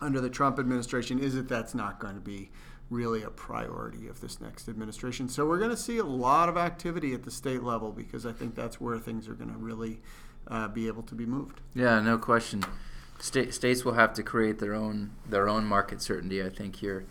under 0.00 0.20
the 0.20 0.28
Trump 0.28 0.58
administration 0.58 1.18
is 1.18 1.34
that 1.34 1.48
that's 1.48 1.74
not 1.74 2.00
going 2.00 2.14
to 2.14 2.20
be 2.20 2.50
really 2.90 3.22
a 3.22 3.30
priority 3.30 4.08
of 4.08 4.20
this 4.20 4.40
next 4.40 4.68
administration. 4.68 5.28
So 5.28 5.46
we're 5.46 5.58
going 5.58 5.70
to 5.70 5.76
see 5.76 5.98
a 5.98 6.04
lot 6.04 6.48
of 6.48 6.56
activity 6.56 7.14
at 7.14 7.22
the 7.22 7.30
state 7.30 7.62
level 7.62 7.92
because 7.92 8.26
I 8.26 8.32
think 8.32 8.54
that's 8.54 8.80
where 8.80 8.98
things 8.98 9.28
are 9.28 9.34
going 9.34 9.50
to 9.52 9.58
really 9.58 10.00
uh, 10.48 10.68
be 10.68 10.86
able 10.86 11.02
to 11.04 11.14
be 11.14 11.26
moved. 11.26 11.60
Yeah, 11.74 12.00
no 12.00 12.18
question. 12.18 12.64
State, 13.18 13.54
states 13.54 13.84
will 13.84 13.94
have 13.94 14.12
to 14.14 14.22
create 14.22 14.58
their 14.58 14.74
own 14.74 15.12
their 15.28 15.48
own 15.48 15.64
market 15.64 16.02
certainty. 16.02 16.42
I 16.42 16.50
think 16.50 16.76
here. 16.76 17.06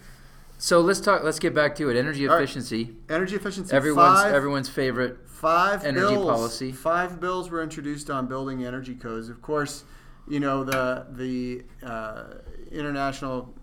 So 0.57 0.79
let's 0.81 0.99
talk. 0.99 1.23
Let's 1.23 1.39
get 1.39 1.53
back 1.53 1.75
to 1.75 1.89
it. 1.89 1.97
Energy 1.97 2.27
All 2.27 2.35
right. 2.35 2.43
efficiency. 2.43 2.95
Energy 3.09 3.35
efficiency. 3.35 3.75
Everyone's 3.75 4.21
five, 4.21 4.33
everyone's 4.33 4.69
favorite. 4.69 5.17
five 5.27 5.83
energy 5.83 6.13
bills, 6.15 6.25
policy. 6.25 6.71
Five 6.71 7.19
bills 7.19 7.49
were 7.49 7.61
introduced 7.61 8.09
on 8.09 8.27
building 8.27 8.65
energy 8.65 8.95
codes. 8.95 9.29
Of 9.29 9.41
course, 9.41 9.83
you 10.27 10.39
know 10.39 10.63
the 10.63 11.07
the 11.11 11.63
uh, 11.85 12.23
international 12.71 13.53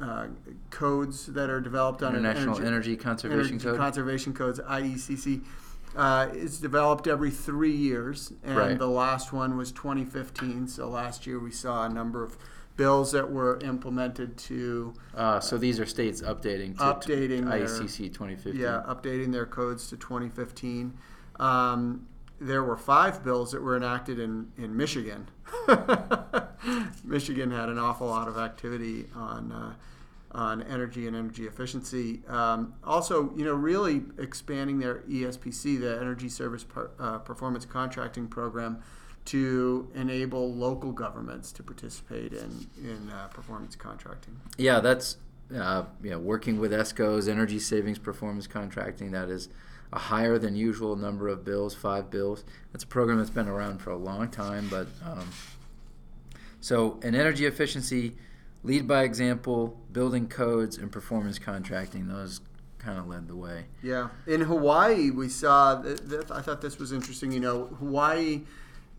uh, 0.00 0.28
codes 0.70 1.26
that 1.26 1.50
are 1.50 1.60
developed 1.60 2.02
on 2.02 2.16
International 2.16 2.54
energy, 2.56 2.66
Energy 2.66 2.96
Conservation 2.96 3.50
Energy 3.54 3.64
Code. 3.64 3.76
Conservation 3.76 4.32
Codes, 4.32 4.58
IECC, 4.60 5.42
uh, 5.96 6.28
is 6.32 6.58
developed 6.60 7.06
every 7.06 7.30
three 7.30 7.74
years, 7.76 8.32
and 8.42 8.56
Right. 8.56 8.78
the 8.78 8.88
last 8.88 9.32
one 9.32 9.56
was 9.56 9.70
2015. 9.72 10.66
So 10.68 10.88
last 10.88 11.26
year 11.26 11.38
we 11.38 11.50
saw 11.50 11.84
a 11.84 11.88
number 11.88 12.22
of 12.24 12.38
bills 12.78 13.10
that 13.12 13.28
were 13.30 13.58
implemented 13.62 14.38
to, 14.38 14.94
Uh, 15.14 15.40
so 15.40 15.58
these 15.58 15.78
are 15.80 15.84
states 15.84 16.22
updating 16.22 16.74
to 16.78 16.82
Updating 16.84 17.44
their- 17.50 17.66
ICC 17.66 18.08
2015. 18.08 18.58
yeah, 18.58 18.82
updating 18.86 19.32
their 19.32 19.44
codes 19.44 19.88
to 19.88 19.96
2015. 19.98 20.94
Um, 21.40 22.06
there 22.40 22.62
were 22.62 22.76
five 22.76 23.24
bills 23.24 23.50
that 23.50 23.60
were 23.60 23.76
enacted 23.76 24.20
in, 24.20 24.52
in 24.56 24.76
Michigan. 24.76 25.28
Michigan 27.04 27.50
had 27.50 27.68
an 27.68 27.78
awful 27.78 28.06
lot 28.06 28.28
of 28.28 28.38
activity 28.38 29.06
on 29.14 29.50
uh, 29.52 29.72
on 30.32 30.62
energy 30.64 31.06
and 31.06 31.16
energy 31.16 31.46
efficiency. 31.46 32.20
Um, 32.28 32.74
also, 32.84 33.32
you 33.34 33.44
know, 33.46 33.54
really 33.54 34.02
expanding 34.18 34.78
their 34.78 34.96
ESPC, 35.08 35.80
the 35.80 35.98
Energy 35.98 36.28
Service 36.28 36.64
per, 36.64 36.90
uh, 37.00 37.16
Performance 37.18 37.64
Contracting 37.64 38.28
Program, 38.28 38.78
to 39.28 39.88
enable 39.94 40.54
local 40.54 40.90
governments 40.90 41.52
to 41.52 41.62
participate 41.62 42.32
in 42.32 42.66
in 42.82 43.10
uh, 43.10 43.28
performance 43.28 43.76
contracting. 43.76 44.40
Yeah, 44.56 44.80
that's 44.80 45.18
uh, 45.54 45.84
you 46.02 46.10
know, 46.10 46.18
working 46.18 46.58
with 46.58 46.72
ESCO's 46.72 47.28
energy 47.28 47.58
savings 47.58 47.98
performance 47.98 48.46
contracting. 48.46 49.10
That 49.10 49.28
is 49.28 49.48
a 49.92 49.98
higher 49.98 50.38
than 50.38 50.56
usual 50.56 50.96
number 50.96 51.28
of 51.28 51.44
bills, 51.44 51.74
five 51.74 52.10
bills. 52.10 52.44
That's 52.72 52.84
a 52.84 52.86
program 52.86 53.18
that's 53.18 53.30
been 53.30 53.48
around 53.48 53.78
for 53.78 53.90
a 53.90 53.96
long 53.96 54.30
time, 54.30 54.68
but 54.70 54.86
um, 55.04 55.28
so 56.60 56.98
in 57.02 57.14
energy 57.14 57.44
efficiency, 57.44 58.16
lead 58.62 58.88
by 58.88 59.02
example, 59.02 59.78
building 59.92 60.26
codes, 60.26 60.78
and 60.78 60.90
performance 60.90 61.38
contracting. 61.38 62.08
Those 62.08 62.40
kind 62.78 62.98
of 62.98 63.06
led 63.08 63.28
the 63.28 63.36
way. 63.36 63.66
Yeah, 63.82 64.08
in 64.26 64.40
Hawaii, 64.40 65.10
we 65.10 65.28
saw. 65.28 65.82
Th- 65.82 65.98
th- 65.98 66.30
I 66.30 66.40
thought 66.40 66.62
this 66.62 66.78
was 66.78 66.92
interesting. 66.92 67.30
You 67.32 67.40
know, 67.40 67.66
Hawaii 67.78 68.42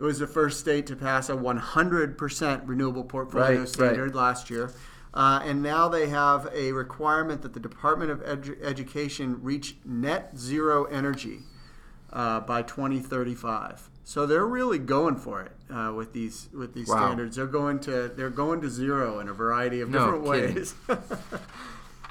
was 0.04 0.20
the 0.20 0.28
first 0.28 0.60
state 0.60 0.86
to 0.88 0.96
pass 0.96 1.30
a 1.30 1.34
100% 1.36 2.62
renewable 2.66 3.04
portfolio 3.04 3.60
Right, 3.60 3.68
standard 3.68 4.16
last 4.16 4.50
year, 4.50 4.72
uh, 5.14 5.42
and 5.44 5.62
now 5.62 5.88
they 5.90 6.08
have 6.10 6.48
a 6.54 6.72
requirement 6.72 7.42
that 7.42 7.54
the 7.54 7.60
Department 7.60 8.12
of 8.12 8.20
Edu- 8.24 8.62
Education 8.64 9.42
reach 9.42 9.76
net 9.86 10.38
zero 10.38 10.86
energy 10.86 11.40
uh, 12.14 12.40
by 12.42 12.62
2035. 12.62 13.90
So 14.04 14.26
they're 14.26 14.48
really 14.48 14.80
going 14.80 15.18
for 15.18 15.42
it 15.42 15.52
uh, 15.72 15.94
with 15.96 16.14
these 16.14 16.50
with 16.52 16.74
these 16.74 16.88
Wow. 16.88 16.96
standards. 16.98 17.36
They're 17.36 17.46
going 17.46 17.80
to 17.82 18.08
they're 18.16 18.32
going 18.32 18.60
to 18.62 18.70
zero 18.70 19.20
in 19.20 19.28
a 19.28 19.34
variety 19.34 19.82
of 19.82 19.90
No 19.90 20.00
different 20.00 20.24
ways. 20.24 20.74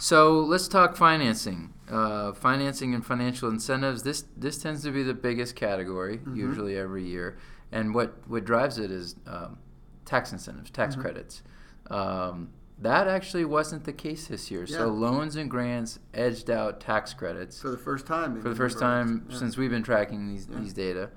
So 0.00 0.38
let's 0.38 0.68
talk 0.68 0.94
financing. 0.96 1.72
Uh, 1.90 2.32
financing 2.32 2.94
and 2.94 3.04
financial 3.04 3.48
incentives. 3.48 4.04
This 4.04 4.24
this 4.36 4.58
tends 4.58 4.82
to 4.84 4.92
be 4.92 5.02
the 5.02 5.14
biggest 5.14 5.56
category, 5.56 6.20
usually 6.32 6.76
every 6.76 7.04
year. 7.04 7.36
And 7.72 7.94
what, 7.94 8.16
what 8.28 8.44
drives 8.44 8.78
it 8.78 8.90
is 8.90 9.16
um, 9.26 9.58
tax 10.04 10.32
incentives, 10.32 10.70
tax 10.70 10.96
credits. 10.96 11.42
Um, 11.90 12.50
that 12.80 13.08
actually 13.08 13.44
wasn't 13.44 13.84
the 13.84 13.92
case 13.92 14.28
this 14.28 14.50
year. 14.50 14.66
So 14.66 14.88
loans 14.88 15.36
and 15.36 15.50
grants 15.50 15.98
edged 16.14 16.48
out 16.48 16.80
tax 16.80 17.12
credits 17.12 17.60
for 17.60 17.70
the 17.70 17.76
first 17.78 18.06
time. 18.06 18.40
for 18.40 18.48
the 18.48 18.54
first 18.54 18.78
time. 18.78 19.26
Yeah. 19.28 19.38
since 19.38 19.56
we've 19.56 19.70
been 19.70 19.82
tracking 19.82 20.28
these, 20.28 20.46
Yeah. 20.50 20.60
these 20.60 20.72
data. 20.72 21.10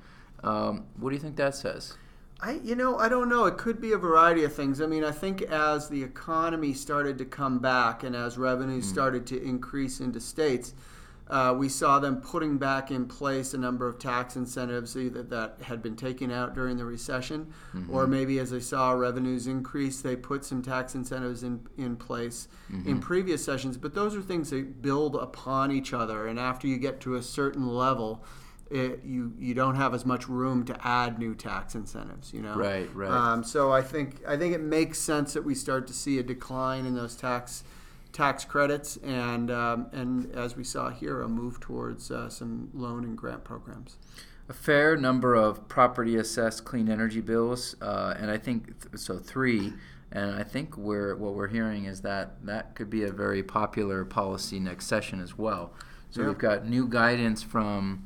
Um, 0.43 0.85
what 0.97 1.09
do 1.11 1.15
you 1.15 1.21
think 1.21 1.35
that 1.35 1.55
says? 1.55 1.95
I, 2.43 2.53
you 2.63 2.73
know, 2.75 2.97
I 2.97 3.07
don't 3.07 3.29
know. 3.29 3.45
It 3.45 3.57
could 3.57 3.79
be 3.79 3.91
a 3.91 3.97
variety 3.97 4.43
of 4.43 4.53
things. 4.53 4.81
I 4.81 4.87
mean, 4.87 5.03
I 5.03 5.11
think 5.11 5.43
as 5.43 5.87
the 5.89 6.01
economy 6.01 6.73
started 6.73 7.19
to 7.19 7.25
come 7.25 7.59
back 7.59 8.03
and 8.03 8.15
as 8.15 8.39
revenues 8.39 8.89
started 8.89 9.27
to 9.27 9.39
increase 9.43 9.99
into 9.99 10.19
states, 10.19 10.73
uh, 11.31 11.53
we 11.57 11.69
saw 11.69 11.97
them 11.97 12.17
putting 12.17 12.57
back 12.57 12.91
in 12.91 13.05
place 13.07 13.53
a 13.53 13.57
number 13.57 13.87
of 13.87 13.97
tax 13.97 14.35
incentives 14.35 14.97
either 14.97 15.23
that 15.23 15.55
had 15.61 15.81
been 15.81 15.95
taken 15.95 16.29
out 16.29 16.53
during 16.53 16.75
the 16.75 16.83
recession, 16.83 17.53
or 17.89 18.05
maybe 18.05 18.37
as 18.37 18.51
they 18.51 18.59
saw 18.59 18.91
revenues 18.91 19.47
increase, 19.47 20.01
they 20.01 20.17
put 20.17 20.43
some 20.43 20.61
tax 20.61 20.93
incentives 20.93 21.41
in 21.41 21.61
in 21.77 21.95
place 21.95 22.49
in 22.85 22.99
previous 22.99 23.43
sessions. 23.43 23.77
But 23.77 23.93
those 23.93 24.13
are 24.13 24.21
things 24.21 24.49
that 24.49 24.81
build 24.81 25.15
upon 25.15 25.71
each 25.71 25.93
other, 25.93 26.27
and 26.27 26.37
after 26.37 26.67
you 26.67 26.77
get 26.77 26.99
to 27.01 27.15
a 27.15 27.23
certain 27.23 27.65
level. 27.67 28.23
It, 28.69 29.01
you 29.03 29.33
you 29.37 29.53
don't 29.53 29.75
have 29.75 29.93
as 29.93 30.05
much 30.05 30.29
room 30.29 30.63
to 30.63 30.87
add 30.87 31.19
new 31.19 31.35
tax 31.35 31.75
incentives, 31.75 32.33
you 32.33 32.41
know. 32.41 32.55
Right, 32.55 32.89
right. 32.95 33.11
Um, 33.11 33.43
so 33.43 33.69
I 33.69 33.81
think 33.81 34.21
I 34.25 34.37
think 34.37 34.55
it 34.55 34.61
makes 34.61 34.97
sense 34.97 35.33
that 35.33 35.43
we 35.43 35.55
start 35.55 35.87
to 35.87 35.93
see 35.93 36.19
a 36.19 36.23
decline 36.23 36.85
in 36.85 36.95
those 36.95 37.17
tax 37.17 37.65
tax 38.11 38.45
credits, 38.45 38.97
and 38.97 39.49
um, 39.51 39.87
and 39.91 40.33
as 40.35 40.55
we 40.55 40.63
saw 40.63 40.89
here, 40.89 41.21
a 41.21 41.27
move 41.29 41.59
towards 41.59 42.11
uh, 42.11 42.29
some 42.29 42.69
loan 42.73 43.03
and 43.03 43.17
grant 43.17 43.43
programs. 43.43 43.97
a 44.49 44.53
fair 44.53 44.97
number 44.97 45.33
of 45.35 45.67
property 45.69 46.17
assessed 46.17 46.65
clean 46.65 46.89
energy 46.89 47.21
bills, 47.21 47.75
uh, 47.81 48.13
and 48.19 48.29
I 48.29 48.37
think 48.37 48.81
th- 48.81 48.97
so 48.97 49.17
three. 49.17 49.73
And 50.13 50.35
I 50.35 50.43
think 50.43 50.75
we're 50.75 51.15
what 51.15 51.35
we're 51.35 51.47
hearing 51.47 51.85
is 51.85 52.01
that 52.01 52.45
that 52.45 52.75
could 52.75 52.89
be 52.89 53.03
a 53.03 53.11
very 53.13 53.43
popular 53.43 54.03
policy 54.03 54.59
next 54.59 54.87
session 54.87 55.21
as 55.21 55.37
well. 55.37 55.71
So 56.09 56.19
Yeah. 56.21 56.27
we've 56.27 56.37
got 56.37 56.67
new 56.67 56.85
guidance 56.85 57.41
from 57.41 58.03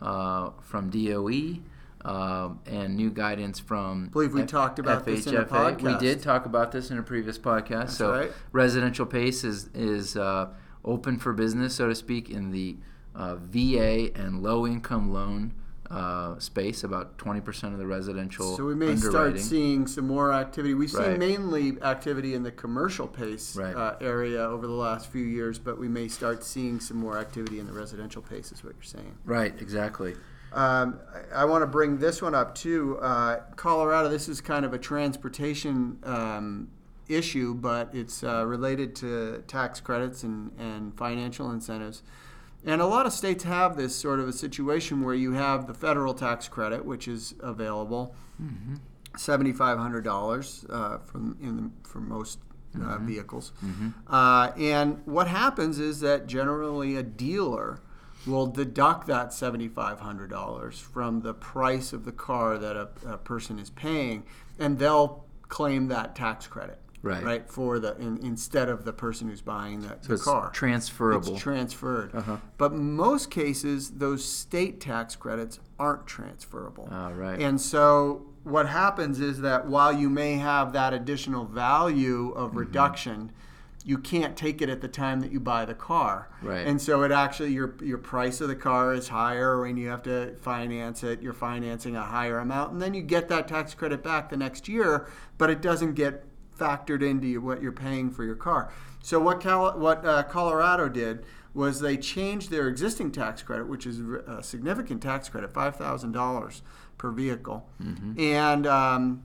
uh, 0.00 0.50
from 0.62 0.88
DOE. 0.90 1.58
Um, 2.04 2.60
and 2.64 2.96
new 2.96 3.10
guidance 3.10 3.58
from 3.58 4.06
I 4.06 4.12
believe 4.12 4.32
we 4.32 4.44
talked 4.44 4.78
about 4.78 5.04
this 5.04 5.26
in 5.26 5.34
a 5.34 5.44
FHFA. 5.44 5.82
We 5.82 5.98
did 5.98 6.22
talk 6.22 6.46
about 6.46 6.70
this 6.70 6.90
in 6.92 6.98
a 6.98 7.02
previous 7.02 7.38
podcast. 7.38 7.90
so 7.90 8.12
right. 8.12 8.32
residential 8.52 9.04
pace 9.04 9.42
is 9.42 9.68
is 9.74 10.16
uh, 10.16 10.48
open 10.84 11.18
for 11.18 11.32
business, 11.32 11.74
so 11.74 11.88
to 11.88 11.94
speak, 11.96 12.30
in 12.30 12.52
the 12.52 12.76
uh, 13.16 13.34
VA 13.36 14.10
and 14.14 14.42
low 14.44 14.64
income 14.64 15.12
loan 15.12 15.54
uh, 15.90 16.38
space. 16.38 16.84
About 16.84 17.18
twenty 17.18 17.40
percent 17.40 17.72
of 17.72 17.80
the 17.80 17.86
residential 17.86 18.56
So 18.56 18.64
we 18.64 18.76
may 18.76 18.94
start 18.94 19.40
seeing 19.40 19.88
some 19.88 20.06
more 20.06 20.32
activity. 20.32 20.74
We've 20.74 20.90
seen 20.90 21.00
Right. 21.02 21.18
mainly 21.18 21.82
activity 21.82 22.34
in 22.34 22.44
the 22.44 22.52
commercial 22.52 23.08
pace 23.08 23.56
Right. 23.56 23.74
uh, 23.74 23.96
area 24.00 24.42
over 24.42 24.66
the 24.68 24.72
last 24.72 25.10
few 25.10 25.24
years, 25.24 25.58
but 25.58 25.78
we 25.80 25.88
may 25.88 26.06
start 26.06 26.44
seeing 26.44 26.78
some 26.78 26.98
more 26.98 27.18
activity 27.18 27.58
in 27.58 27.66
the 27.66 27.72
residential 27.72 28.22
pace. 28.22 28.52
Is 28.52 28.62
what 28.62 28.74
you're 28.74 28.82
saying. 28.84 29.16
right, 29.24 29.54
exactly. 29.60 30.14
Um, 30.52 31.00
I, 31.34 31.42
I 31.42 31.44
want 31.44 31.62
to 31.62 31.66
bring 31.66 31.98
this 31.98 32.22
one 32.22 32.34
up 32.34 32.54
too. 32.54 32.98
Uh, 33.00 33.40
Colorado, 33.56 34.08
this 34.08 34.28
is 34.28 34.40
kind 34.40 34.64
of 34.64 34.72
a 34.72 34.78
transportation 34.78 35.98
um, 36.04 36.68
issue, 37.08 37.54
but 37.54 37.94
it's 37.94 38.22
uh, 38.22 38.44
related 38.46 38.94
to 38.96 39.42
tax 39.46 39.80
credits 39.80 40.22
and, 40.22 40.52
and 40.58 40.96
financial 40.96 41.50
incentives. 41.50 42.02
And 42.64 42.80
a 42.80 42.86
lot 42.86 43.06
of 43.06 43.12
states 43.12 43.44
have 43.44 43.76
this 43.76 43.94
sort 43.94 44.20
of 44.20 44.28
a 44.28 44.32
situation 44.32 45.02
where 45.04 45.14
you 45.14 45.32
have 45.32 45.66
the 45.66 45.74
federal 45.74 46.12
tax 46.12 46.48
credit, 46.48 46.84
which 46.84 47.06
is 47.06 47.34
available, 47.40 48.14
hundred 49.78 50.02
dollars 50.04 50.64
uh, 50.68 50.98
from 50.98 51.36
in 51.40 51.56
the, 51.56 51.88
for 51.88 52.00
most 52.00 52.40
uh, 52.74 52.98
vehicles. 52.98 53.52
Uh, 54.08 54.50
and 54.58 55.00
what 55.04 55.28
happens 55.28 55.78
is 55.78 56.00
that 56.00 56.26
generally 56.26 56.96
a 56.96 57.02
dealer 57.02 57.80
will 58.26 58.46
deduct 58.46 59.06
that 59.06 59.28
$7,500 59.28 60.74
from 60.80 61.20
the 61.22 61.34
price 61.34 61.92
of 61.92 62.04
the 62.04 62.12
car 62.12 62.58
that 62.58 62.76
a, 62.76 62.88
a 63.06 63.16
person 63.18 63.58
is 63.58 63.70
paying, 63.70 64.24
and 64.58 64.78
they'll 64.78 65.24
claim 65.48 65.88
that 65.88 66.14
tax 66.14 66.46
credit. 66.46 66.78
Right. 67.00 67.22
right 67.22 67.48
for 67.48 67.78
the 67.78 67.96
in, 67.98 68.18
instead 68.24 68.68
of 68.68 68.84
the 68.84 68.92
person 68.92 69.28
who's 69.28 69.40
buying 69.40 69.82
the, 69.82 69.90
So 70.00 70.08
the 70.08 70.14
it's 70.14 70.24
car. 70.24 70.50
transferable. 70.50 71.34
It's 71.34 71.40
transferred. 71.40 72.12
Uh-huh. 72.12 72.38
But 72.58 72.72
most 72.74 73.30
cases, 73.30 73.90
those 73.92 74.24
state 74.24 74.80
tax 74.80 75.14
credits 75.14 75.60
aren't 75.78 76.08
transferable. 76.08 76.88
Ah, 76.90 77.10
right. 77.14 77.40
And 77.40 77.60
so 77.60 78.26
what 78.42 78.68
happens 78.68 79.20
is 79.20 79.42
that 79.42 79.68
while 79.68 79.92
you 79.92 80.10
may 80.10 80.34
have 80.38 80.72
that 80.72 80.92
additional 80.92 81.44
value 81.44 82.30
of 82.32 82.50
Mm-hmm. 82.50 82.58
reduction, 82.58 83.32
you 83.88 83.96
can't 83.96 84.36
take 84.36 84.60
it 84.60 84.68
at 84.68 84.82
the 84.82 84.86
time 84.86 85.20
that 85.20 85.32
you 85.32 85.40
buy 85.40 85.64
the 85.64 85.72
car. 85.72 86.28
Right. 86.42 86.66
And 86.66 86.78
so 86.78 87.04
it 87.04 87.10
actually 87.10 87.52
your 87.52 87.74
your 87.82 87.96
price 87.96 88.42
of 88.42 88.48
the 88.48 88.54
car 88.54 88.92
is 88.92 89.08
higher 89.08 89.58
when 89.62 89.78
you 89.78 89.88
have 89.88 90.02
to 90.02 90.34
finance 90.42 91.02
it. 91.02 91.22
You're 91.22 91.32
financing 91.32 91.96
a 91.96 92.02
higher 92.02 92.38
amount, 92.38 92.72
and 92.72 92.82
then 92.82 92.92
you 92.92 93.00
get 93.00 93.28
that 93.30 93.48
tax 93.48 93.72
credit 93.72 94.02
back 94.02 94.28
the 94.28 94.36
next 94.36 94.68
year, 94.68 95.08
but 95.38 95.48
it 95.48 95.62
doesn't 95.62 95.94
get 95.94 96.26
factored 96.54 97.02
into 97.02 97.40
what 97.40 97.62
you're 97.62 97.72
paying 97.72 98.10
for 98.10 98.24
your 98.24 98.34
car. 98.34 98.70
So 99.02 99.18
what 99.18 99.40
Cal- 99.40 99.78
what 99.78 100.04
uh, 100.04 100.22
Colorado 100.24 100.90
did 100.90 101.24
was 101.54 101.80
they 101.80 101.96
changed 101.96 102.50
their 102.50 102.68
existing 102.68 103.10
tax 103.10 103.42
credit, 103.42 103.68
which 103.68 103.86
is 103.86 104.00
a 104.26 104.42
significant 104.42 105.00
tax 105.00 105.30
credit, 105.30 105.50
five 105.50 105.76
thousand 105.76 106.12
dollars 106.12 106.60
per 106.98 107.10
vehicle, 107.10 107.66
and 108.18 108.66
um, 108.66 109.22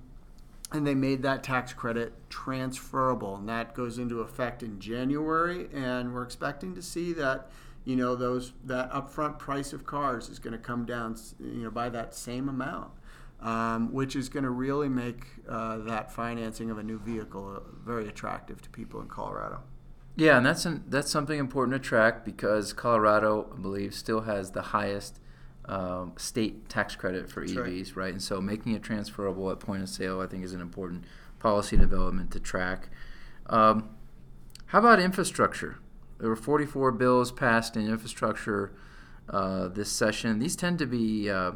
and 0.74 0.86
they 0.86 0.96
made 0.96 1.22
that 1.22 1.44
tax 1.44 1.72
credit 1.72 2.13
transferable, 2.30 3.36
and 3.36 3.48
that 3.48 3.75
goes 3.75 4.00
into 4.00 4.22
effect 4.22 4.63
in 4.63 4.80
January. 4.80 5.68
And 5.72 6.13
we're 6.13 6.24
expecting 6.24 6.74
to 6.75 6.82
see 6.82 7.13
that, 7.13 7.51
you 7.86 7.96
know, 7.96 8.15
those 8.15 8.53
that 8.65 8.92
upfront 8.92 9.38
price 9.38 9.72
of 9.72 9.86
cars 9.86 10.30
is 10.30 10.39
going 10.39 10.53
to 10.53 10.60
come 10.60 10.86
down, 10.86 11.15
you 11.39 11.63
know, 11.63 11.72
by 11.72 11.89
that 11.89 12.15
same 12.15 12.50
amount, 12.50 12.92
um, 13.39 13.94
which 13.94 14.15
is 14.15 14.30
going 14.30 14.44
to 14.44 14.50
really 14.50 14.89
make 14.89 15.27
uh, 15.48 15.77
that 15.80 16.12
financing 16.12 16.72
of 16.72 16.80
a 16.80 16.84
new 16.84 16.98
vehicle 16.98 17.56
uh, 17.56 17.60
very 17.86 18.08
attractive 18.08 18.62
to 18.63 18.70
people 18.70 19.00
in 19.00 19.08
Colorado. 19.08 19.62
Yeah, 20.15 20.38
and 20.38 20.46
that's 20.46 20.65
an, 20.65 20.84
that's 20.88 21.10
something 21.10 21.39
important 21.39 21.82
to 21.82 21.88
track 21.88 22.25
because 22.25 22.74
Colorado, 22.74 23.51
I 23.56 23.60
believe, 23.60 23.94
still 23.94 24.22
has 24.22 24.51
the 24.51 24.62
highest 24.62 25.20
um, 25.65 26.13
state 26.17 26.67
tax 26.70 26.96
credit 26.96 27.29
for 27.29 27.41
That's 27.41 27.55
right. 27.55 27.72
EVs, 27.72 27.96
right. 27.96 28.12
And 28.12 28.22
so 28.22 28.41
making 28.41 28.74
it 28.74 28.84
transferable 28.84 29.50
at 29.51 29.60
point 29.60 29.84
of 29.84 29.89
sale, 29.89 30.20
I 30.22 30.27
think, 30.27 30.43
is 30.43 30.53
an 30.53 30.62
important 30.62 31.05
policy 31.39 31.77
development 31.77 32.32
to 32.32 32.39
track. 32.39 32.89
Um, 33.48 33.89
how 34.67 34.79
about 34.79 35.00
infrastructure? 35.00 35.77
There 36.20 36.29
were 36.29 36.36
44 36.36 36.91
bills 36.93 37.32
passed 37.32 37.75
in 37.75 37.88
infrastructure 37.88 38.74
uh, 39.29 39.67
this 39.67 39.91
session. 39.91 40.39
These 40.39 40.55
tend 40.55 40.79
to 40.79 40.86
be, 40.86 41.29
uh, 41.29 41.53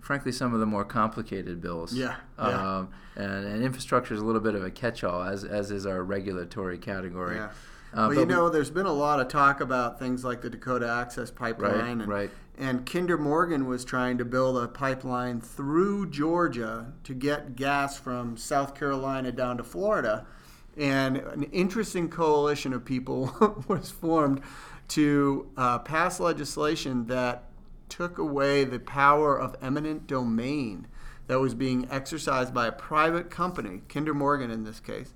frankly, 0.00 0.32
some 0.32 0.54
of 0.54 0.60
the 0.60 0.66
more 0.66 0.84
complicated 0.84 1.60
bills. 1.60 1.92
Yeah, 1.94 2.16
yeah. 2.38 2.44
Um, 2.44 2.90
and, 3.16 3.44
and 3.44 3.62
infrastructure 3.62 4.14
is 4.14 4.20
a 4.20 4.24
little 4.24 4.40
bit 4.40 4.54
of 4.54 4.64
a 4.64 4.70
catch-all, 4.70 5.22
as 5.22 5.44
as 5.44 5.70
is 5.70 5.86
our 5.86 6.02
regulatory 6.02 6.78
category. 6.78 7.36
Yeah. 7.36 7.50
Uh, 7.92 7.96
well, 7.96 8.08
but 8.08 8.14
you 8.14 8.20
we- 8.20 8.26
know, 8.26 8.48
there's 8.48 8.70
been 8.70 8.86
a 8.86 8.92
lot 8.92 9.20
of 9.20 9.28
talk 9.28 9.60
about 9.60 9.98
things 9.98 10.24
like 10.24 10.40
the 10.40 10.50
Dakota 10.50 10.88
Access 10.88 11.30
Pipeline, 11.30 12.00
and, 12.00 12.08
right. 12.08 12.30
and 12.56 12.86
Kinder 12.86 13.18
Morgan 13.18 13.66
was 13.66 13.84
trying 13.84 14.16
to 14.18 14.24
build 14.24 14.56
a 14.56 14.66
pipeline 14.66 15.40
through 15.40 16.08
Georgia 16.10 16.92
to 17.04 17.14
get 17.14 17.54
gas 17.54 17.98
from 17.98 18.36
South 18.36 18.74
Carolina 18.74 19.30
down 19.30 19.58
to 19.58 19.64
Florida. 19.64 20.26
And 20.74 21.18
an 21.18 21.42
interesting 21.44 22.08
coalition 22.08 22.72
of 22.72 22.82
people 22.84 23.64
was 23.68 23.90
formed 23.90 24.40
to 24.88 25.50
uh, 25.56 25.80
pass 25.80 26.18
legislation 26.18 27.06
that 27.08 27.44
took 27.90 28.16
away 28.16 28.64
the 28.64 28.78
power 28.78 29.38
of 29.38 29.54
eminent 29.60 30.06
domain 30.06 30.86
that 31.26 31.40
was 31.40 31.54
being 31.54 31.86
exercised 31.90 32.54
by 32.54 32.66
a 32.66 32.72
private 32.72 33.30
company, 33.30 33.82
Kinder 33.88 34.14
Morgan 34.14 34.50
in 34.50 34.64
this 34.64 34.80
case, 34.80 35.12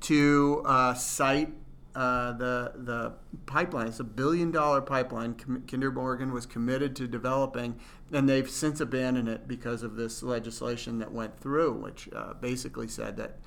to 0.00 0.62
uh, 0.66 0.94
site 0.94 1.52
uh, 1.94 2.32
the 2.32 2.72
the 2.76 3.12
pipeline. 3.46 3.88
It's 3.88 4.00
a 4.00 4.04
billion 4.04 4.50
dollar 4.50 4.80
pipeline. 4.80 5.34
Kinder 5.68 5.92
Morgan 5.92 6.32
was 6.32 6.46
committed 6.46 6.96
to 6.96 7.06
developing, 7.06 7.76
and 8.12 8.28
they've 8.28 8.48
since 8.50 8.80
abandoned 8.80 9.28
it 9.28 9.46
because 9.46 9.82
of 9.82 9.96
this 9.96 10.22
legislation 10.22 10.98
that 10.98 11.12
went 11.12 11.38
through, 11.38 11.72
which 11.72 12.08
uh, 12.14 12.34
basically 12.34 12.88
said 12.88 13.16
that 13.16 13.38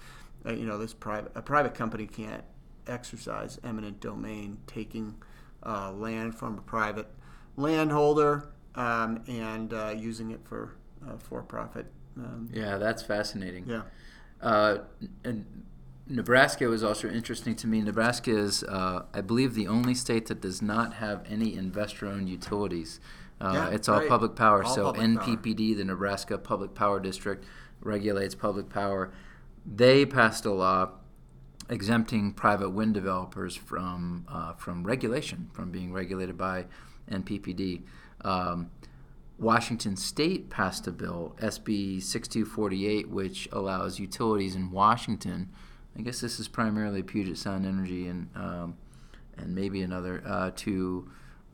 uh, 0.45 0.53
you 0.53 0.65
know 0.65 0.77
this 0.77 0.93
private 0.93 1.31
a 1.35 1.41
private 1.41 1.73
company 1.73 2.07
can't 2.07 2.43
exercise 2.87 3.59
eminent 3.63 3.99
domain, 3.99 4.57
taking 4.65 5.15
uh, 5.63 5.91
land 5.91 6.35
from 6.35 6.57
a 6.57 6.61
private 6.61 7.07
landholder 7.57 8.49
um, 8.75 9.23
and 9.27 9.73
uh, 9.73 9.93
using 9.95 10.31
it 10.31 10.39
for 10.45 10.75
uh, 11.07 11.17
for 11.17 11.41
profit. 11.41 11.87
Um, 12.15 12.49
Yeah, 12.51 12.77
that's 12.77 13.03
fascinating. 13.03 13.65
yeah. 13.67 13.81
Uh, 14.41 14.79
and 15.23 15.45
Nebraska 16.09 16.67
was 16.67 16.83
also 16.83 17.09
interesting 17.09 17.55
to 17.55 17.67
me. 17.67 17.81
Nebraska 17.81 18.31
is, 18.31 18.63
uh, 18.63 19.03
I 19.13 19.21
believe, 19.21 19.53
the 19.55 19.67
only 19.67 19.93
state 19.93 20.27
that 20.27 20.41
does 20.41 20.61
not 20.61 20.95
have 20.95 21.23
any 21.29 21.55
investor-owned 21.55 22.29
utilities. 22.29 22.99
Uh, 23.39 23.51
Yeah, 23.53 23.69
it's 23.69 23.89
all 23.89 23.99
right. 23.99 24.09
public 24.09 24.35
power. 24.35 24.63
All 24.63 24.73
so 24.73 24.83
public 24.85 25.17
power. 25.17 25.35
NPPD, 25.37 25.75
the 25.77 25.85
Nebraska 25.85 26.37
Public 26.37 26.73
Power 26.73 26.99
District, 26.99 27.45
regulates 27.81 28.35
public 28.35 28.69
power. 28.69 29.11
They 29.65 30.05
passed 30.05 30.45
a 30.45 30.51
law 30.51 30.91
exempting 31.69 32.31
private 32.33 32.69
wind 32.69 32.93
developers 32.93 33.55
from 33.55 34.25
uh, 34.29 34.53
from 34.53 34.83
regulation, 34.83 35.49
from 35.53 35.71
being 35.71 35.91
regulated 35.91 36.37
by 36.37 36.65
NPPD. 37.11 37.83
Um, 38.21 38.71
Washington 39.37 39.95
State 39.95 40.49
passed 40.49 40.87
a 40.87 40.91
bill, 40.91 41.35
SB 41.41 42.01
6248, 42.01 43.09
which 43.09 43.47
allows 43.51 43.99
utilities 43.99 44.55
in 44.55 44.71
Washington. 44.71 45.49
I 45.97 46.01
guess 46.01 46.21
this 46.21 46.39
is 46.39 46.47
primarily 46.47 47.01
Puget 47.01 47.37
Sound 47.37 47.65
Energy 47.65 48.07
and 48.07 48.29
um, 48.35 48.77
and 49.37 49.53
maybe 49.53 49.81
another 49.81 50.23
uh, 50.25 50.51
to 50.57 51.09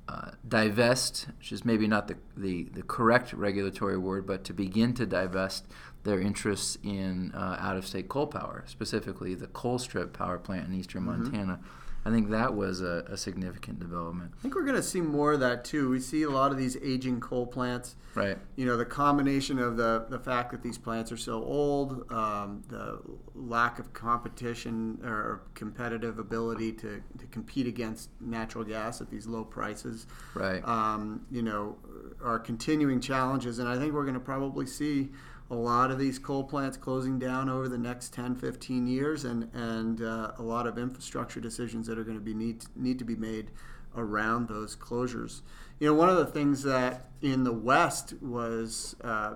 uh, 0.08 0.32
divest, 0.48 1.28
which 1.38 1.52
is 1.52 1.64
maybe 1.64 1.88
not 1.88 2.08
the, 2.08 2.16
the, 2.36 2.64
the 2.74 2.84
correct 2.84 3.34
regulatory 3.34 3.98
word, 3.98 4.26
but 4.26 4.44
to 4.46 4.54
begin 4.54 4.94
to 4.94 5.06
divest 5.06 5.66
their 6.04 6.20
interests 6.20 6.78
in 6.84 7.32
uh, 7.34 7.58
out 7.60 7.78
of 7.78 7.88
state 7.88 8.10
coal 8.10 8.28
power, 8.28 8.64
specifically 8.68 9.36
the 9.36 9.48
Colstrip 9.48 10.12
power 10.14 10.38
plant 10.38 10.68
in 10.68 10.74
eastern 10.74 11.04
Montana. 11.04 11.60
I 12.06 12.10
think 12.10 12.30
that 12.32 12.54
was 12.54 12.82
a, 12.82 13.06
a 13.08 13.16
significant 13.16 13.80
development. 13.80 14.34
I 14.38 14.42
think 14.42 14.56
we're 14.56 14.64
going 14.66 14.76
to 14.76 14.84
see 14.84 15.00
more 15.00 15.34
of 15.34 15.40
that 15.40 15.64
too. 15.64 15.90
We 15.90 16.00
see 16.02 16.24
a 16.24 16.30
lot 16.30 16.52
of 16.52 16.58
these 16.58 16.76
aging 16.84 17.22
coal 17.22 17.48
plants. 17.48 17.96
Right. 18.14 18.38
You 18.58 18.66
know, 18.66 18.76
the 18.76 18.86
combination 18.86 19.58
of 19.58 19.78
the, 19.78 20.06
the 20.10 20.20
fact 20.20 20.52
that 20.52 20.62
these 20.62 20.78
plants 20.78 21.12
are 21.14 21.18
so 21.18 21.42
old, 21.44 22.12
um, 22.12 22.62
the 22.68 23.00
lack 23.34 23.80
of 23.80 23.94
competition 23.94 25.00
or 25.04 25.44
competitive 25.56 26.20
ability 26.20 26.74
to, 26.74 27.02
to 27.20 27.26
compete 27.32 27.68
against 27.68 28.10
natural 28.20 28.64
gas 28.66 29.00
at 29.00 29.10
these 29.10 29.26
low 29.26 29.44
prices, 29.46 30.06
Right. 30.36 30.64
um, 30.68 31.26
you 31.32 31.42
know, 31.42 31.78
are 32.22 32.38
continuing 32.38 33.00
challenges. 33.00 33.60
And 33.60 33.68
I 33.70 33.78
think 33.78 33.94
we're 33.94 34.04
going 34.04 34.14
to 34.14 34.20
probably 34.20 34.66
see 34.66 35.10
a 35.54 35.56
lot 35.56 35.92
of 35.92 36.00
these 36.00 36.18
coal 36.18 36.44
plants 36.44 36.78
closing 36.78 37.20
down 37.20 37.48
over 37.48 37.70
the 37.70 37.78
next 37.78 38.12
10, 38.14 38.36
15 38.36 38.88
years 38.88 39.24
and, 39.24 39.54
and 39.54 40.02
uh, 40.02 40.32
a 40.40 40.42
lot 40.42 40.66
of 40.66 40.80
infrastructure 40.80 41.40
decisions 41.40 41.86
that 41.86 42.00
are 42.00 42.04
going 42.04 42.18
to 42.18 42.24
be 42.24 42.34
need, 42.34 42.66
need 42.76 42.98
to 42.98 43.06
be 43.06 43.16
made 43.16 43.52
around 43.96 44.48
those 44.48 44.76
closures. 44.76 45.42
You 45.80 45.88
know, 45.88 45.94
one 45.94 46.10
of 46.10 46.18
the 46.18 46.26
things 46.26 46.64
that 46.64 47.12
in 47.22 47.44
the 47.44 47.54
West 47.54 48.16
was 48.20 48.96
uh, 49.04 49.08
uh, 49.08 49.36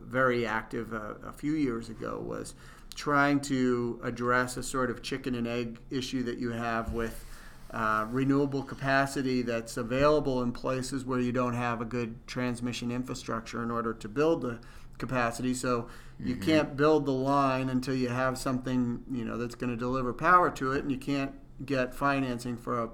very 0.00 0.46
active 0.46 0.94
uh, 0.94 1.14
a 1.26 1.32
few 1.32 1.52
years 1.52 1.90
ago 1.90 2.18
was 2.18 2.54
trying 2.94 3.40
to 3.40 4.00
address 4.02 4.56
a 4.56 4.62
sort 4.62 4.90
of 4.90 5.02
chicken 5.02 5.34
and 5.34 5.46
egg 5.46 5.78
issue 5.90 6.22
that 6.22 6.38
you 6.38 6.50
have 6.50 6.94
with 6.94 7.26
uh, 7.72 8.06
renewable 8.08 8.62
capacity 8.62 9.42
that's 9.42 9.76
available 9.76 10.42
in 10.42 10.50
places 10.50 11.04
where 11.04 11.20
you 11.20 11.30
don't 11.30 11.52
have 11.52 11.82
a 11.82 11.84
good 11.84 12.26
transmission 12.26 12.90
infrastructure 12.90 13.62
in 13.62 13.70
order 13.70 13.92
to 13.92 14.08
build 14.08 14.40
the 14.40 14.58
capacity. 14.98 15.54
So 15.54 15.88
you 16.20 16.34
can't 16.36 16.76
build 16.76 17.06
the 17.06 17.12
line 17.12 17.68
until 17.68 17.94
you 17.94 18.08
have 18.08 18.36
something 18.36 19.04
you 19.10 19.24
know 19.24 19.38
that's 19.38 19.54
going 19.54 19.70
to 19.70 19.76
deliver 19.76 20.12
power 20.12 20.50
to 20.50 20.72
it, 20.72 20.82
and 20.82 20.90
you 20.90 20.98
can't 20.98 21.32
get 21.64 21.94
financing 21.94 22.56
for 22.56 22.82
a 22.82 22.88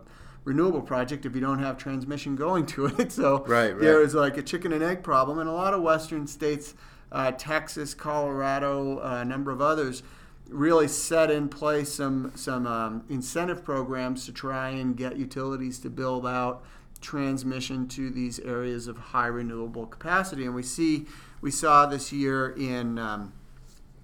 renewable 0.45 0.83
project 0.83 1.25
if 1.25 1.35
you 1.35 1.41
don't 1.41 1.59
have 1.59 1.79
transmission 1.79 2.37
going 2.37 2.67
to 2.67 2.87
it. 2.87 3.13
So 3.13 3.39
Right, 3.47 3.73
right. 3.73 3.81
there 3.81 4.03
is 4.03 4.15
like 4.15 4.37
a 4.37 4.43
chicken 4.43 4.73
and 4.73 4.83
egg 4.83 5.03
problem, 5.03 5.39
and 5.39 5.49
a 5.49 5.53
lot 5.53 5.73
of 5.73 5.83
Western 5.83 6.27
states, 6.27 6.75
uh, 7.11 7.33
Texas, 7.33 7.95
Colorado, 7.95 8.99
uh, 8.99 9.21
a 9.23 9.25
number 9.25 9.51
of 9.51 9.63
others, 9.63 10.03
really 10.51 10.89
set 10.89 11.31
in 11.31 11.49
place 11.49 11.95
some 11.95 12.33
some 12.35 12.67
um, 12.67 13.05
incentive 13.09 13.65
programs 13.65 14.27
to 14.27 14.33
try 14.33 14.69
and 14.69 14.97
get 14.97 15.17
utilities 15.17 15.79
to 15.79 15.89
build 15.89 16.27
out 16.27 16.63
transmission 17.01 17.87
to 17.87 18.11
these 18.11 18.39
areas 18.41 18.89
of 18.89 18.97
high 18.97 19.27
renewable 19.27 19.87
capacity. 19.87 20.45
And 20.45 20.55
we 20.55 20.63
see 20.63 21.07
we 21.41 21.51
saw 21.51 21.87
this 21.87 22.13
year 22.13 22.51
in 22.51 22.99
um, 22.99 23.33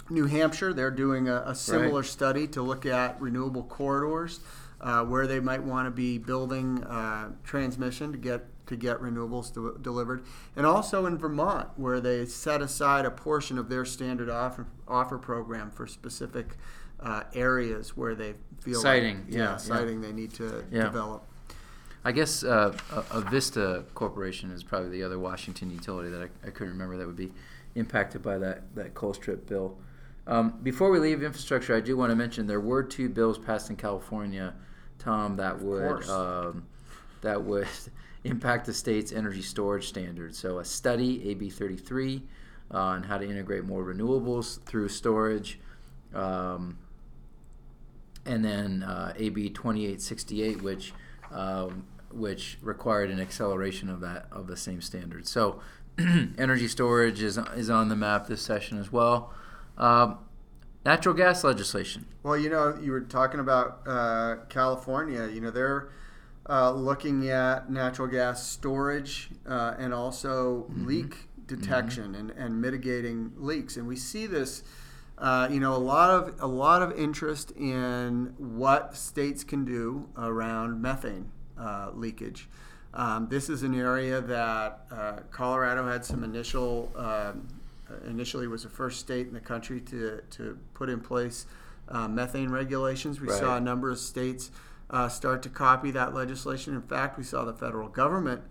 New 0.09 0.27
Hampshire, 0.27 0.73
they're 0.73 0.91
doing 0.91 1.29
a, 1.29 1.43
a 1.47 1.55
similar 1.55 2.03
study 2.03 2.47
to 2.49 2.63
look 2.63 2.85
at 2.87 3.21
renewable 3.21 3.63
corridors 3.65 4.41
uh, 4.81 5.05
where 5.05 5.27
they 5.27 5.41
might 5.41 5.63
want 5.63 5.87
to 5.87 5.91
be 5.91 6.19
building 6.19 6.83
uh, 6.85 7.31
transmission 7.45 8.13
to 8.13 8.19
get 8.19 8.45
to 8.67 8.77
get 8.77 8.99
renewables 9.01 9.53
de- 9.53 9.79
delivered, 9.83 10.23
and 10.55 10.65
also 10.65 11.05
in 11.07 11.19
Vermont 11.19 11.69
where 11.77 12.01
they 12.01 12.25
set 12.25 12.63
aside 12.63 13.05
a 13.05 13.11
portion 13.11 13.59
of 13.59 13.69
their 13.69 13.85
standard 13.85 14.31
offer 14.31 14.67
offer 14.87 15.19
program 15.19 15.71
for 15.73 15.87
specific 15.89 16.57
uh, 17.01 17.25
areas 17.35 17.97
where 17.97 18.15
they 18.15 18.35
feel 18.61 18.81
Siting, 18.81 19.25
like, 19.25 19.33
yeah, 19.35 19.39
yeah. 19.39 19.57
siting 19.57 20.01
they 20.01 20.13
need 20.13 20.33
to 20.35 20.65
Yeah. 20.71 20.85
develop. 20.85 21.27
I 22.05 22.13
guess 22.13 22.43
uh, 22.43 22.73
Avista 23.11 23.85
Corporation 23.95 24.51
is 24.51 24.63
probably 24.63 24.91
the 24.91 25.03
other 25.03 25.19
Washington 25.19 25.71
utility 25.71 26.09
that 26.11 26.23
I, 26.23 26.49
I 26.49 26.51
couldn't 26.51 26.73
remember 26.73 26.97
that 26.97 27.07
would 27.07 27.17
be 27.17 27.33
impacted 27.75 28.23
by 28.23 28.39
that, 28.39 28.75
that 28.75 28.95
Colstrip 28.95 29.47
bill. 29.47 29.77
Um, 30.27 30.59
before 30.63 30.91
we 30.91 30.99
leave 30.99 31.23
infrastructure, 31.23 31.77
I 31.77 31.81
do 31.81 31.97
want 31.97 32.11
to 32.11 32.17
mention 32.17 32.47
there 32.47 32.61
were 32.61 32.83
two 32.83 33.09
bills 33.09 33.39
passed 33.39 33.69
in 33.69 33.77
California, 33.77 34.55
Tom, 34.99 35.37
that 35.37 35.61
would 35.61 36.09
um, 36.09 36.67
that 37.23 37.43
would 37.43 37.67
impact 38.25 38.67
the 38.67 38.75
state's 38.75 39.13
energy 39.13 39.43
storage 39.43 39.89
standards. 39.89 40.39
So 40.39 40.59
a 40.59 40.65
study, 40.65 41.31
AB 41.31 41.51
33, 41.51 42.23
uh, 42.73 42.79
on 42.79 43.03
how 43.03 43.19
to 43.19 43.29
integrate 43.29 43.65
more 43.65 43.83
renewables 43.83 44.63
through 44.65 44.89
storage. 44.89 45.59
Um, 46.15 46.79
and 48.27 48.45
then 48.45 48.83
uh, 48.83 49.15
AB 49.17 49.51
2868, 49.51 50.63
which 50.63 50.93
um, 51.33 51.87
which 52.11 52.59
required 52.61 53.11
an 53.11 53.21
acceleration 53.21 53.89
of 53.89 54.01
that 54.01 54.27
of 54.31 54.47
the 54.47 54.57
same 54.57 54.81
standard. 54.81 55.27
So, 55.27 55.61
energy 55.99 56.69
storage 56.69 57.23
is 57.23 57.39
is 57.57 57.71
on 57.71 57.89
the 57.89 57.97
map 57.97 58.27
this 58.27 58.43
session 58.43 58.79
as 58.79 58.93
well. 58.93 59.33
Um, 59.77 60.19
natural 60.85 61.15
gas 61.15 61.45
legislation. 61.45 62.07
Well, 62.23 62.37
you 62.37 62.51
know, 62.51 62.79
you 62.81 62.93
were 62.93 63.01
talking 63.01 63.41
about 63.41 63.81
uh, 63.87 64.37
California. 64.49 65.29
You 65.29 65.41
know, 65.41 65.51
they're 65.51 65.91
uh, 66.49 66.73
looking 66.73 67.29
at 67.29 67.71
natural 67.71 68.09
gas 68.09 68.49
storage 68.49 69.31
uh, 69.49 69.75
and 69.79 69.95
also 69.95 70.67
leak 70.77 71.29
detection 71.47 72.15
and, 72.15 72.31
and 72.31 72.61
mitigating 72.61 73.33
leaks. 73.37 73.77
And 73.77 73.87
we 73.87 73.97
see 73.97 74.27
this. 74.27 74.63
Uh, 75.21 75.49
you 75.51 75.61
know, 75.61 75.75
a 75.75 75.77
lot 75.77 76.11
of 76.11 76.41
a 76.41 76.47
lot 76.47 76.81
of 76.83 76.99
interest 76.99 77.51
in 77.53 78.35
what 78.39 78.97
states 78.97 79.45
can 79.45 79.65
do 79.65 80.09
around 80.17 80.81
methane 80.81 81.31
uh, 81.59 81.91
leakage. 81.95 82.49
Um, 82.95 83.29
this 83.29 83.49
is 83.49 83.63
an 83.63 83.75
area 83.79 84.21
that 84.21 84.87
uh, 84.91 85.13
Colorado 85.31 85.87
had 85.87 86.05
some 86.05 86.25
initial. 86.25 86.91
Um, 86.97 87.49
initially, 88.07 88.47
was 88.47 88.63
the 88.63 88.69
first 88.69 89.01
state 89.01 89.27
in 89.27 89.35
the 89.35 89.41
country 89.41 89.81
to 89.83 90.23
to 90.31 90.59
put 90.75 90.89
in 90.89 91.01
place 91.01 91.47
uh, 91.89 92.09
methane 92.09 92.51
regulations. 92.51 93.21
We 93.21 93.29
Right. 93.29 93.39
saw 93.39 93.57
a 93.57 93.61
number 93.61 93.91
of 93.91 93.99
states 93.99 94.51
uh, 94.89 95.09
start 95.09 95.43
to 95.43 95.49
copy 95.49 95.91
that 95.91 96.15
legislation. 96.15 96.75
In 96.75 96.83
fact, 96.83 97.19
we 97.19 97.25
saw 97.25 97.45
the 97.45 97.53
federal 97.53 97.89
government 97.89 98.43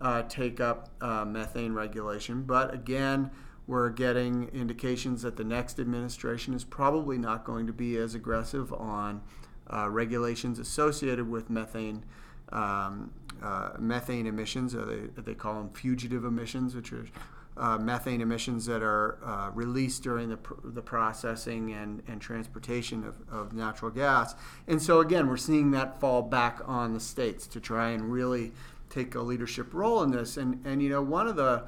uh, 0.00 0.22
take 0.28 0.60
up 0.60 0.90
uh, 1.00 1.24
methane 1.24 1.72
regulation. 1.72 2.42
But 2.42 2.72
again, 2.74 3.30
we're 3.68 3.90
getting 3.90 4.48
indications 4.48 5.20
that 5.22 5.36
the 5.36 5.44
next 5.44 5.78
administration 5.78 6.54
is 6.54 6.64
probably 6.64 7.18
not 7.18 7.44
going 7.44 7.66
to 7.66 7.72
be 7.72 7.98
as 7.98 8.14
aggressive 8.14 8.72
on 8.72 9.20
uh, 9.70 9.88
regulations 9.90 10.58
associated 10.58 11.30
with 11.30 11.50
methane. 11.50 12.02
Um, 12.50 13.12
uh, 13.42 13.72
methane 13.78 14.26
emissions, 14.26 14.72
they, 14.72 15.22
they 15.22 15.34
call 15.34 15.54
them 15.54 15.68
fugitive 15.68 16.24
emissions, 16.24 16.74
which 16.74 16.92
are 16.94 17.06
uh, 17.58 17.76
methane 17.76 18.22
emissions 18.22 18.64
that 18.64 18.82
are 18.82 19.18
uh, 19.22 19.50
released 19.52 20.02
during 20.02 20.30
the, 20.30 20.38
pr- 20.38 20.54
the 20.64 20.80
processing 20.80 21.72
and, 21.72 22.02
and 22.08 22.22
transportation 22.22 23.04
of, 23.04 23.16
of 23.30 23.52
natural 23.52 23.90
gas. 23.90 24.34
And 24.66 24.80
so, 24.80 25.00
again, 25.00 25.28
we're 25.28 25.36
seeing 25.36 25.72
that 25.72 26.00
fall 26.00 26.22
back 26.22 26.60
on 26.64 26.94
the 26.94 27.00
states 27.00 27.46
to 27.48 27.60
try 27.60 27.90
and 27.90 28.10
really 28.10 28.52
take 28.88 29.14
a 29.14 29.20
leadership 29.20 29.74
role 29.74 30.02
in 30.02 30.10
this. 30.10 30.38
And, 30.38 30.64
and 30.64 30.82
you 30.82 30.88
know, 30.88 31.02
one 31.02 31.28
of 31.28 31.36
the 31.36 31.64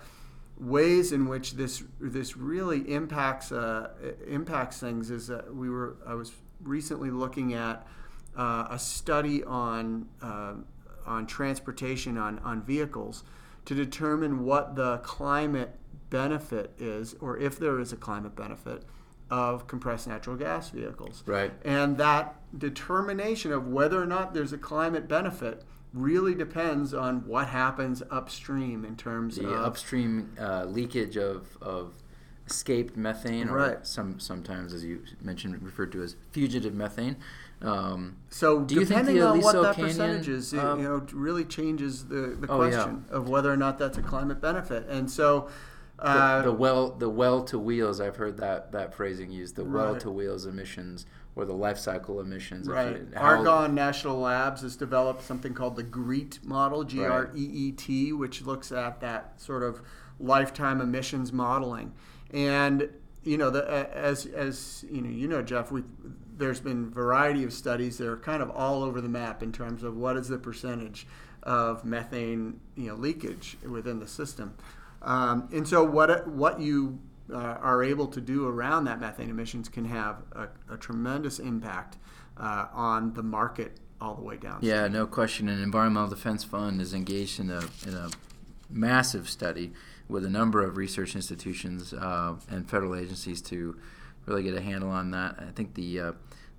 ways 0.60 1.10
in 1.12 1.26
which 1.26 1.54
this 1.54 1.82
this 2.00 2.36
really 2.36 2.80
impacts 2.92 3.50
uh, 3.50 3.90
impacts 4.26 4.78
things 4.78 5.10
is 5.10 5.26
that 5.28 5.54
we 5.54 5.70
were 5.70 5.96
I 6.06 6.14
was 6.14 6.32
recently 6.62 7.10
looking 7.10 7.54
at 7.54 7.86
uh, 8.36 8.66
a 8.70 8.78
study 8.78 9.42
on 9.44 10.06
uh, 10.22 10.54
on 11.06 11.26
transportation 11.26 12.18
on 12.18 12.38
on 12.40 12.62
vehicles 12.62 13.24
to 13.64 13.74
determine 13.74 14.44
what 14.44 14.76
the 14.76 14.98
climate 14.98 15.76
benefit 16.10 16.72
is 16.78 17.14
or 17.20 17.38
if 17.38 17.58
there 17.58 17.78
is 17.80 17.92
a 17.92 17.96
climate 17.96 18.36
benefit 18.36 18.82
of 19.30 19.66
compressed 19.68 20.08
natural 20.08 20.34
gas 20.36 20.70
vehicles 20.70 21.22
Right. 21.24 21.52
and 21.64 21.96
that 21.98 22.34
determination 22.58 23.52
of 23.52 23.68
whether 23.68 24.02
or 24.02 24.06
not 24.06 24.34
there's 24.34 24.52
a 24.52 24.58
climate 24.58 25.06
benefit 25.08 25.62
really 25.92 26.34
depends 26.34 26.94
on 26.94 27.26
what 27.26 27.48
happens 27.48 28.02
upstream 28.10 28.84
in 28.84 28.96
terms 28.96 29.36
The 29.36 29.46
of 29.46 29.64
upstream 29.64 30.32
uh, 30.40 30.64
leakage 30.64 31.16
of, 31.16 31.58
of 31.60 31.94
escaped 32.46 32.96
methane, 32.96 33.48
or 33.48 33.56
Right. 33.56 33.86
some 33.86 34.18
sometimes, 34.20 34.72
as 34.72 34.84
you 34.84 35.02
mentioned, 35.20 35.62
referred 35.62 35.92
to 35.92 36.02
as 36.02 36.16
fugitive 36.32 36.74
methane. 36.74 37.16
Um, 37.62 38.16
So 38.30 38.60
Do 38.60 38.74
you 38.74 38.80
think 38.84 39.00
depending 39.00 39.16
the 39.16 39.28
on 39.28 39.40
what 39.40 39.52
that 39.62 39.76
Canyon, 39.76 39.88
percentage 39.96 40.28
is, 40.28 40.52
it, 40.52 40.58
um, 40.58 40.78
you 40.80 40.88
know, 40.88 41.06
really 41.12 41.44
changes 41.44 42.06
the, 42.06 42.36
the 42.40 42.46
Oh, 42.48 42.62
yeah. 42.62 42.68
question 42.82 43.04
of 43.10 43.28
whether 43.28 43.52
or 43.52 43.56
not 43.56 43.78
that's 43.78 43.98
a 43.98 44.02
climate 44.02 44.40
benefit. 44.40 44.86
And 44.88 45.10
so, 45.10 45.48
the, 45.98 46.04
uh, 46.06 46.42
the 46.42 46.52
well 46.52 46.92
the 46.92 47.10
well 47.10 47.44
to 47.44 47.58
wheels 47.58 48.00
I've 48.00 48.16
heard 48.16 48.38
that 48.38 48.72
that 48.72 48.94
phrasing 48.94 49.30
used 49.30 49.56
the 49.56 49.64
well 49.66 49.92
Right. 49.92 50.00
to 50.00 50.10
wheels 50.10 50.46
emissions 50.46 51.04
or 51.40 51.44
the 51.46 51.52
life 51.54 51.78
cycle 51.78 52.20
emissions 52.20 52.68
right, 52.68 52.88
it- 52.88 53.08
Argonne 53.16 53.74
National 53.74 54.18
Labs 54.20 54.62
has 54.62 54.76
developed 54.76 55.22
something 55.22 55.54
called 55.54 55.76
the 55.76 55.82
GREET 55.82 56.40
model, 56.44 56.84
G 56.84 57.04
R 57.04 57.30
E 57.34 57.42
E 57.42 57.72
T, 57.72 58.12
which 58.12 58.42
looks 58.42 58.70
at 58.72 59.00
that 59.00 59.40
sort 59.40 59.62
of 59.62 59.80
lifetime 60.18 60.80
emissions 60.80 61.32
modeling. 61.32 61.92
And 62.32 62.88
you 63.24 63.36
know, 63.36 63.50
the, 63.50 63.66
as 63.94 64.26
as 64.26 64.84
you 64.90 65.00
know, 65.02 65.10
you 65.10 65.28
know, 65.28 65.42
Jeff, 65.42 65.70
we 65.70 65.82
there's 66.36 66.60
been 66.60 66.90
variety 66.90 67.44
of 67.44 67.52
studies 67.52 67.98
that 67.98 68.08
are 68.08 68.16
kind 68.16 68.42
of 68.42 68.50
all 68.50 68.82
over 68.82 69.00
the 69.00 69.08
map 69.08 69.42
in 69.42 69.52
terms 69.52 69.82
of 69.82 69.96
what 69.96 70.16
is 70.16 70.28
the 70.28 70.38
percentage 70.38 71.06
of 71.42 71.84
methane 71.84 72.60
you 72.76 72.88
know 72.88 72.94
leakage 72.94 73.56
within 73.68 73.98
the 73.98 74.06
system. 74.06 74.54
Um, 75.02 75.48
and 75.52 75.66
so 75.66 75.82
what 75.84 76.26
what 76.28 76.60
you 76.60 76.98
uh, 77.32 77.58
are 77.60 77.82
able 77.82 78.06
to 78.08 78.20
do 78.20 78.46
around 78.46 78.84
that 78.84 79.00
methane 79.00 79.30
emissions 79.30 79.68
can 79.68 79.84
have 79.84 80.22
a, 80.32 80.48
a 80.72 80.76
tremendous 80.76 81.38
impact 81.38 81.96
uh, 82.36 82.66
on 82.72 83.12
the 83.14 83.22
market 83.22 83.78
all 84.00 84.14
the 84.14 84.22
way 84.22 84.36
down. 84.36 84.58
Yeah, 84.62 84.88
no 84.88 85.06
question. 85.06 85.48
An 85.48 85.62
Environmental 85.62 86.08
Defense 86.08 86.42
Fund 86.44 86.80
is 86.80 86.94
engaged 86.94 87.38
in 87.38 87.50
a, 87.50 87.62
in 87.86 87.94
a 87.94 88.10
massive 88.70 89.28
study 89.28 89.72
with 90.08 90.24
a 90.24 90.30
number 90.30 90.62
of 90.62 90.76
research 90.76 91.14
institutions 91.14 91.92
uh, 91.92 92.34
and 92.48 92.68
federal 92.68 92.94
agencies 92.94 93.40
to 93.42 93.76
really 94.26 94.42
get 94.42 94.54
a 94.54 94.60
handle 94.60 94.90
on 94.90 95.10
that. 95.12 95.36
I 95.38 95.50
think 95.52 95.74
the 95.74 96.00
uh, 96.00 96.12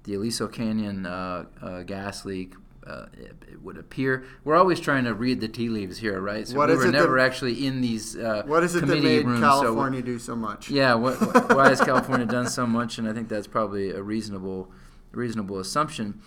the 0.04 0.16
Aliso 0.16 0.48
Canyon 0.48 1.06
uh, 1.06 1.46
uh, 1.62 1.84
gas 1.84 2.26
leak. 2.26 2.54
Uh, 2.86 3.06
it, 3.14 3.36
it 3.52 3.62
would 3.62 3.78
appear 3.78 4.24
we're 4.44 4.56
always 4.56 4.80
trying 4.80 5.04
to 5.04 5.14
read 5.14 5.40
the 5.40 5.48
tea 5.48 5.70
leaves 5.70 6.00
here, 6.00 6.20
right? 6.20 6.48
So 6.48 6.58
What 6.58 6.70
we 6.70 6.74
is 6.74 6.80
were 6.80 6.86
it 6.88 6.92
that- 6.94 6.98
never 7.00 7.20
actually 7.20 7.68
in 7.68 7.80
these 7.80 8.18
uh, 8.18 8.42
What 8.48 8.64
is 8.64 8.74
it 8.74 8.80
that 8.80 8.88
committee 8.88 9.02
made 9.18 9.26
rooms. 9.28 9.40
so- 9.40 9.62
California 9.62 10.02
do 10.02 10.18
so 10.18 10.36
much? 10.36 10.70
yeah, 10.72 10.96
what- 10.96 11.16
why 11.56 11.70
has 11.70 11.80
California 11.80 12.26
done 12.26 12.48
so 12.50 12.66
much? 12.66 12.98
And 12.98 13.08
I 13.08 13.14
think 13.14 13.30
that's 13.30 13.46
probably 13.46 13.92
a 13.92 14.02
reasonable, 14.02 14.72
reasonable 15.12 15.60
assumption. 15.60 16.22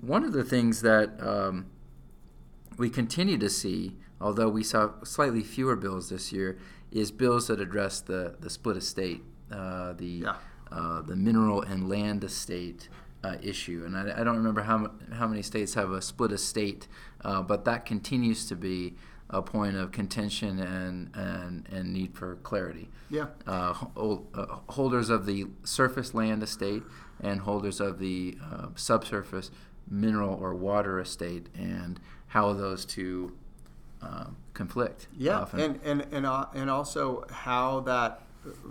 One 0.00 0.22
of 0.22 0.32
the 0.32 0.44
things 0.44 0.82
that 0.82 1.20
um, 1.20 1.66
we 2.76 2.88
continue 2.90 3.36
to 3.38 3.50
see, 3.50 3.96
although 4.20 4.48
we 4.48 4.62
saw 4.62 5.02
slightly 5.02 5.42
fewer 5.42 5.74
bills 5.74 6.10
this 6.10 6.32
year, 6.32 6.58
is 6.92 7.10
bills 7.10 7.48
that 7.48 7.60
address 7.60 8.00
the, 8.00 8.36
the 8.38 8.48
split 8.50 8.76
estate, 8.76 9.22
uh, 9.50 9.94
the 9.94 10.06
Yeah. 10.06 10.36
uh, 10.70 11.02
the 11.02 11.16
mineral 11.16 11.60
and 11.62 11.88
land 11.88 12.22
estate 12.22 12.88
uh, 13.24 13.36
issue. 13.42 13.82
And 13.84 13.96
I, 13.96 14.20
I 14.20 14.24
don't 14.24 14.36
remember 14.36 14.62
how, 14.62 14.90
how 15.12 15.26
many 15.26 15.42
states 15.42 15.74
have 15.74 15.90
a 15.90 16.00
split 16.02 16.32
estate, 16.32 16.88
uh, 17.24 17.42
but 17.42 17.64
that 17.64 17.84
continues 17.86 18.46
to 18.46 18.56
be 18.56 18.94
a 19.30 19.42
point 19.42 19.76
of 19.76 19.92
contention 19.92 20.58
and, 20.58 21.10
and, 21.14 21.68
and 21.70 21.92
need 21.92 22.14
for 22.14 22.36
clarity. 22.36 22.88
Yeah. 23.10 23.26
Uh, 23.46 23.72
hol- 23.74 24.26
uh, 24.34 24.46
holders 24.70 25.10
of 25.10 25.26
the 25.26 25.46
surface 25.64 26.14
land 26.14 26.42
estate 26.42 26.82
and 27.20 27.40
holders 27.40 27.80
of 27.80 27.98
the 27.98 28.38
uh, 28.42 28.68
subsurface 28.74 29.50
mineral 29.90 30.34
or 30.40 30.54
water 30.54 31.00
estate, 31.00 31.46
and 31.56 31.98
how 32.28 32.52
those 32.52 32.84
two 32.84 33.34
um, 34.02 34.36
conflict. 34.54 35.08
Yeah, 35.16 35.40
often. 35.40 35.60
and 35.60 35.80
and 35.84 36.06
and 36.12 36.26
uh, 36.26 36.46
and 36.54 36.70
also 36.70 37.24
how 37.30 37.80
that 37.80 38.22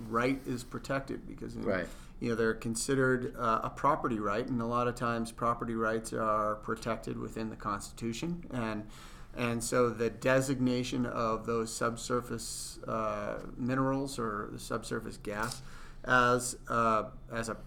right 0.10 0.40
is 0.46 0.64
protected 0.64 1.28
because 1.28 1.56
Right. 1.56 1.88
You 2.20 2.30
know 2.30 2.36
they're 2.36 2.54
considered 2.54 3.36
uh, 3.38 3.62
a 3.64 3.70
property 3.70 4.20
right, 4.20 4.48
and 4.48 4.62
a 4.62 4.66
lot 4.66 4.88
of 4.88 4.96
times 4.96 5.32
property 5.32 5.76
rights 5.76 6.14
are 6.14 6.56
protected 6.56 7.18
within 7.18 7.50
the 7.50 7.56
Constitution, 7.56 8.44
and 8.52 8.88
and 9.36 9.64
so 9.64 9.90
the 9.90 10.10
designation 10.10 11.06
of 11.06 11.46
those 11.46 11.74
subsurface 11.74 12.80
uh, 12.88 13.40
minerals 13.56 14.18
or 14.18 14.50
the 14.52 14.60
subsurface 14.60 15.18
gas 15.18 15.62
as 16.06 16.58
uh, 16.70 17.04
as 17.32 17.50
a, 17.50 17.58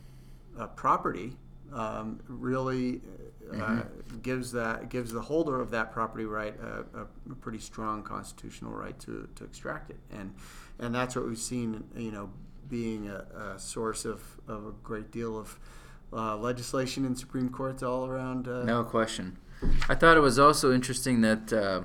a 0.58 0.66
property 0.66 1.36
um, 1.72 2.20
really 2.26 3.00
uh, 3.52 3.82
gives 4.22 4.52
that 4.52 4.88
gives 4.88 5.12
the 5.12 5.20
holder 5.20 5.60
of 5.60 5.70
that 5.70 5.92
property 5.92 6.24
right 6.24 6.54
a, 6.60 6.98
a, 6.98 7.02
a 7.30 7.34
pretty 7.36 7.58
strong 7.58 8.02
constitutional 8.02 8.72
right 8.72 8.98
to, 8.98 9.28
to 9.36 9.44
extract 9.44 9.90
it, 9.90 9.98
and 10.10 10.34
and 10.80 10.94
that's 10.94 11.14
what 11.14 11.26
we've 11.26 11.38
seen, 11.38 11.84
you 11.96 12.10
know, 12.10 12.30
being 12.70 13.08
a, 13.08 13.54
a 13.54 13.58
source 13.58 14.04
of, 14.04 14.22
of 14.48 14.66
a 14.66 14.70
great 14.82 15.10
deal 15.10 15.38
of 15.38 15.58
uh, 16.12 16.36
legislation 16.36 17.04
in 17.04 17.14
Supreme 17.16 17.48
Courts 17.50 17.82
all 17.82 18.06
around. 18.06 18.48
Uh, 18.48 18.62
No 18.64 18.84
question. 18.84 19.36
I 19.88 19.94
thought 19.94 20.16
it 20.16 20.20
was 20.20 20.38
also 20.38 20.72
interesting 20.72 21.20
that 21.20 21.52
uh, 21.52 21.82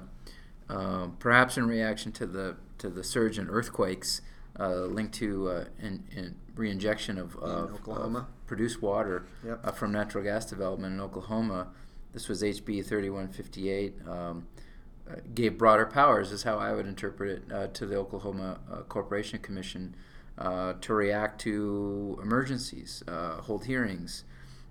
uh, 0.71 1.07
perhaps 1.19 1.57
in 1.57 1.67
reaction 1.67 2.11
to 2.13 2.25
the 2.25 2.55
to 2.77 2.89
the 2.89 3.03
surge 3.03 3.37
in 3.39 3.49
earthquakes 3.49 4.21
uh, 4.59 4.81
linked 4.85 5.13
to 5.15 5.49
uh, 5.49 5.65
in, 5.81 6.03
in 6.15 6.35
reinjection 6.55 7.17
of, 7.17 7.35
of, 7.37 7.73
Oklahoma. 7.73 8.19
of 8.19 8.47
produced 8.47 8.81
water 8.81 9.25
Yep. 9.45 9.59
uh, 9.63 9.71
from 9.71 9.91
natural 9.91 10.23
gas 10.23 10.45
development 10.45 10.93
in 10.93 11.01
Oklahoma, 11.01 11.67
this 12.13 12.27
was 12.29 12.41
HB 12.41 12.85
3158. 12.85 13.93
Um, 14.07 14.47
uh, 15.09 15.15
gave 15.35 15.55
broader 15.57 15.85
powers, 15.85 16.31
is 16.31 16.43
how 16.43 16.57
I 16.57 16.73
would 16.73 16.87
interpret 16.87 17.29
it, 17.29 17.53
uh, 17.53 17.67
to 17.67 17.85
the 17.85 17.95
Oklahoma 17.95 18.57
uh, 18.71 18.77
Corporation 18.83 19.37
Commission 19.39 19.95
uh, 20.37 20.73
to 20.81 20.93
react 20.93 21.41
to 21.41 22.19
emergencies, 22.21 23.03
uh, 23.07 23.41
hold 23.41 23.65
hearings, 23.65 24.23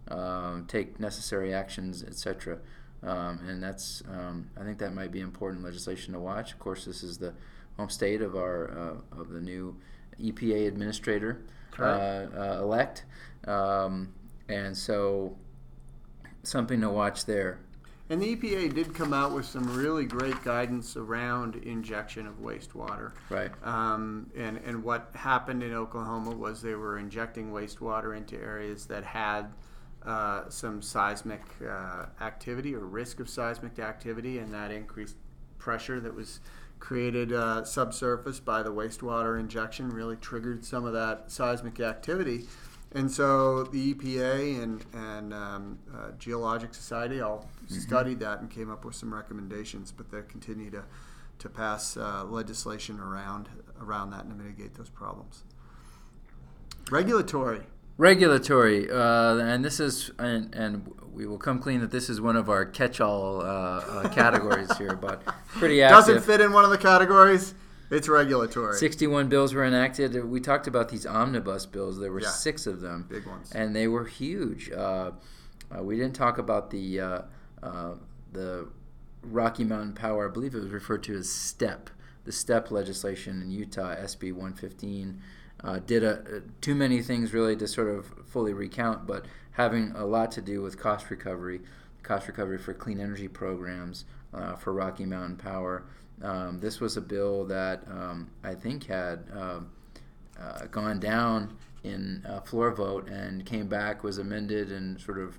um, 0.08 0.66
take 0.68 1.00
necessary 1.00 1.54
actions, 1.54 2.02
etc. 2.02 2.58
Um, 3.02 3.40
and 3.46 3.62
that's, 3.62 4.02
um, 4.10 4.50
I 4.58 4.64
think 4.64 4.78
that 4.78 4.94
might 4.94 5.12
be 5.12 5.20
important 5.20 5.64
legislation 5.64 6.14
to 6.14 6.20
watch. 6.20 6.52
Of 6.52 6.58
course, 6.58 6.84
this 6.84 7.02
is 7.02 7.18
the 7.18 7.34
home 7.76 7.88
state 7.88 8.22
of 8.22 8.36
our 8.36 8.70
uh, 8.70 9.20
of 9.20 9.30
the 9.30 9.40
new 9.40 9.76
EPA 10.20 10.68
administrator 10.68 11.42
uh, 11.78 11.82
uh, 11.82 12.58
elect, 12.62 13.04
um, 13.46 14.12
and 14.48 14.76
so 14.76 15.36
something 16.42 16.80
to 16.80 16.90
watch 16.90 17.24
there. 17.24 17.58
And 18.10 18.20
the 18.20 18.36
EPA 18.36 18.74
did 18.74 18.94
come 18.94 19.14
out 19.14 19.32
with 19.32 19.46
some 19.46 19.74
really 19.74 20.04
great 20.04 20.42
guidance 20.44 20.94
around 20.96 21.56
injection 21.56 22.26
of 22.26 22.34
wastewater. 22.34 23.12
Right. 23.30 23.50
Um, 23.62 24.30
and, 24.36 24.58
and 24.58 24.84
what 24.84 25.08
happened 25.14 25.62
in 25.62 25.72
Oklahoma 25.72 26.32
was 26.32 26.60
they 26.60 26.74
were 26.74 26.98
injecting 26.98 27.50
wastewater 27.50 28.14
into 28.14 28.36
areas 28.36 28.84
that 28.86 29.04
had 29.04 29.46
uh, 30.04 30.50
some 30.50 30.82
seismic 30.82 31.40
uh, 31.66 32.06
activity 32.20 32.74
or 32.74 32.80
risk 32.80 33.20
of 33.20 33.28
seismic 33.28 33.78
activity, 33.78 34.38
and 34.38 34.52
that 34.52 34.70
increased 34.70 35.16
pressure 35.56 35.98
that 35.98 36.14
was 36.14 36.40
created 36.78 37.32
uh, 37.32 37.64
subsurface 37.64 38.38
by 38.38 38.62
the 38.62 38.70
wastewater 38.70 39.40
injection 39.40 39.88
really 39.88 40.16
triggered 40.16 40.62
some 40.62 40.84
of 40.84 40.92
that 40.92 41.30
seismic 41.30 41.80
activity. 41.80 42.44
And 42.94 43.10
so 43.10 43.64
the 43.64 43.92
EPA 43.92 44.62
and, 44.62 44.84
and 44.92 45.34
um, 45.34 45.78
uh, 45.92 46.12
Geologic 46.18 46.72
Society 46.72 47.20
all 47.20 47.48
studied 47.68 48.20
that 48.20 48.40
and 48.40 48.48
came 48.48 48.70
up 48.70 48.84
with 48.84 48.94
some 48.94 49.12
recommendations, 49.12 49.90
but 49.90 50.10
they 50.12 50.22
continue 50.28 50.70
to, 50.70 50.84
to 51.40 51.48
pass 51.48 51.96
uh, 51.96 52.24
legislation 52.24 53.00
around 53.00 53.48
around 53.80 54.10
that 54.10 54.24
and 54.24 54.30
to 54.30 54.36
mitigate 54.36 54.74
those 54.74 54.88
problems. 54.88 55.42
Regulatory. 56.90 57.62
Regulatory, 57.96 58.90
uh, 58.90 59.36
and 59.38 59.64
this 59.64 59.78
is, 59.78 60.10
and, 60.18 60.52
and 60.54 60.90
we 61.12 61.26
will 61.26 61.38
come 61.38 61.60
clean 61.60 61.80
that 61.80 61.92
this 61.92 62.10
is 62.10 62.20
one 62.20 62.34
of 62.34 62.50
our 62.50 62.64
catch-all 62.64 63.40
uh, 63.40 63.44
uh, 63.44 64.08
categories 64.08 64.76
here, 64.78 64.96
but 64.96 65.22
pretty 65.46 65.78
Doesn't 65.78 66.22
fit 66.22 66.40
in 66.40 66.52
one 66.52 66.64
of 66.64 66.70
the 66.70 66.78
categories. 66.78 67.54
It's 67.94 68.08
regulatory. 68.08 68.76
61 68.76 69.28
bills 69.28 69.54
were 69.54 69.64
enacted. 69.64 70.24
We 70.24 70.40
talked 70.40 70.66
about 70.66 70.88
these 70.88 71.06
omnibus 71.06 71.64
bills. 71.66 71.98
There 72.00 72.10
were 72.12 72.20
Yeah. 72.20 72.28
six 72.30 72.66
of 72.66 72.80
them, 72.80 73.06
Big 73.08 73.24
ones. 73.26 73.52
and 73.52 73.74
they 73.74 73.86
were 73.88 74.04
huge. 74.04 74.70
Uh, 74.72 75.12
uh, 75.70 75.82
we 75.82 75.96
didn't 75.96 76.16
talk 76.16 76.38
about 76.38 76.70
the 76.70 77.00
uh, 77.00 77.22
uh, 77.62 77.94
the 78.32 78.66
Rocky 79.22 79.64
Mountain 79.64 79.94
Power. 79.94 80.28
I 80.28 80.32
believe 80.32 80.54
it 80.54 80.60
was 80.60 80.70
referred 80.70 81.02
to 81.04 81.14
as 81.16 81.30
STEP, 81.30 81.88
the 82.24 82.32
STEP 82.32 82.70
legislation 82.70 83.40
in 83.40 83.50
Utah, 83.50 83.94
SB 83.94 84.32
115. 84.32 85.20
Uh, 85.62 85.78
did 85.78 86.02
a, 86.04 86.18
uh, 86.18 86.40
too 86.60 86.74
many 86.74 87.00
things 87.00 87.32
really 87.32 87.56
to 87.56 87.66
sort 87.66 87.88
of 87.88 88.06
fully 88.26 88.52
recount, 88.52 89.06
but 89.06 89.24
having 89.52 89.92
a 89.92 90.04
lot 90.04 90.30
to 90.32 90.42
do 90.42 90.60
with 90.60 90.78
cost 90.78 91.08
recovery, 91.10 91.62
cost 92.02 92.26
recovery 92.26 92.58
for 92.58 92.74
clean 92.74 93.00
energy 93.00 93.28
programs 93.28 94.04
uh, 94.34 94.54
for 94.56 94.74
Rocky 94.74 95.06
Mountain 95.06 95.36
Power. 95.36 95.84
Um, 96.22 96.60
this 96.60 96.80
was 96.80 96.96
a 96.96 97.00
bill 97.00 97.44
that 97.46 97.82
um, 97.88 98.30
I 98.42 98.54
think 98.54 98.86
had 98.86 99.24
um, 99.32 99.70
uh, 100.40 100.66
gone 100.66 101.00
down 101.00 101.56
in 101.82 102.22
a 102.24 102.40
floor 102.40 102.72
vote 102.72 103.08
and 103.08 103.44
came 103.44 103.68
back, 103.68 104.02
was 104.02 104.18
amended, 104.18 104.72
and 104.72 105.00
sort 105.00 105.18
of 105.18 105.38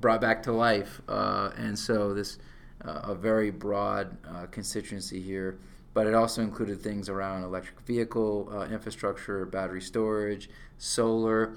brought 0.00 0.20
back 0.20 0.42
to 0.44 0.52
life. 0.52 1.00
Uh, 1.08 1.50
and 1.56 1.78
so 1.78 2.14
this 2.14 2.38
uh, 2.84 3.00
a 3.04 3.14
very 3.14 3.50
broad 3.50 4.16
uh, 4.26 4.46
constituency 4.46 5.20
here, 5.20 5.58
but 5.94 6.06
it 6.06 6.14
also 6.14 6.42
included 6.42 6.80
things 6.80 7.08
around 7.08 7.42
electric 7.42 7.80
vehicle 7.80 8.48
uh, 8.52 8.66
infrastructure, 8.66 9.44
battery 9.44 9.80
storage, 9.80 10.48
solar. 10.78 11.54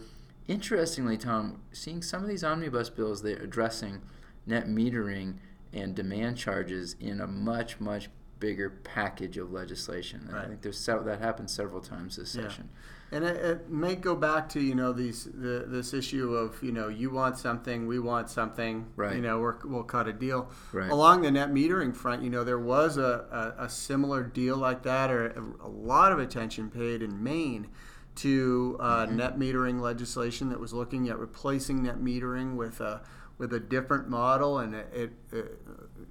Interestingly, 0.48 1.18
Tom, 1.18 1.62
seeing 1.72 2.02
some 2.02 2.24
of 2.24 2.28
these 2.28 2.44
omnibus 2.44 2.90
bills, 2.90 3.22
they're 3.22 3.38
addressing 3.38 4.02
net 4.46 4.68
metering 4.68 5.36
and 5.72 5.96
demand 5.96 6.38
charges 6.38 6.96
in 7.00 7.22
a 7.22 7.28
much, 7.28 7.80
much 7.80 8.10
bigger 8.42 8.70
package 8.70 9.38
of 9.38 9.54
legislation. 9.54 10.26
And 10.28 10.38
I 10.38 10.46
think 10.48 10.62
there's 10.62 10.78
several, 10.80 11.06
that 11.06 11.20
happened 11.20 11.50
several 11.50 11.80
times 11.80 12.18
this 12.18 12.36
Yeah. 12.36 12.44
session. 12.50 12.68
And 13.14 13.26
it, 13.26 13.36
it 13.38 13.70
may 13.70 13.96
go 13.96 14.16
back 14.16 14.48
to 14.50 14.62
you 14.62 14.74
know 14.74 14.94
these 14.94 15.26
the, 15.26 15.66
this 15.68 15.94
issue 15.94 16.34
of 16.34 16.62
you 16.64 16.72
know 16.72 16.88
you 16.88 17.10
want 17.10 17.38
something, 17.38 17.86
we 17.86 18.00
want 18.00 18.30
something, 18.30 18.88
Right. 18.96 19.16
You 19.18 19.22
know 19.22 19.40
we're, 19.40 19.58
we'll 19.66 19.84
cut 19.84 20.08
a 20.08 20.14
deal. 20.14 20.50
Right. 20.72 20.90
Along 20.90 21.22
the 21.22 21.30
net 21.32 21.52
metering 21.54 21.94
front, 21.96 22.24
you 22.24 22.30
know 22.30 22.44
there 22.46 22.60
was 22.60 22.98
a, 22.98 23.54
a, 23.60 23.66
a 23.66 23.70
similar 23.70 24.24
deal 24.24 24.56
like 24.58 24.84
that, 24.84 25.12
or 25.12 25.28
a, 25.28 25.68
a 25.68 25.70
lot 25.70 26.12
of 26.14 26.20
attention 26.20 26.70
paid 26.70 27.02
in 27.02 27.22
Maine 27.22 27.68
to 28.16 28.78
uh, 28.80 29.06
Mm-hmm. 29.06 29.18
net 29.18 29.38
metering 29.38 29.82
legislation 29.82 30.48
that 30.50 30.60
was 30.62 30.74
looking 30.74 31.10
at 31.10 31.18
replacing 31.20 31.84
net 31.84 32.00
metering 32.00 32.56
with 32.56 32.80
a 32.80 33.02
with 33.38 33.52
a 33.54 33.60
different 33.60 34.08
model, 34.08 34.60
and 34.60 34.74
it, 34.76 34.88
it, 34.94 35.12
it 35.34 35.60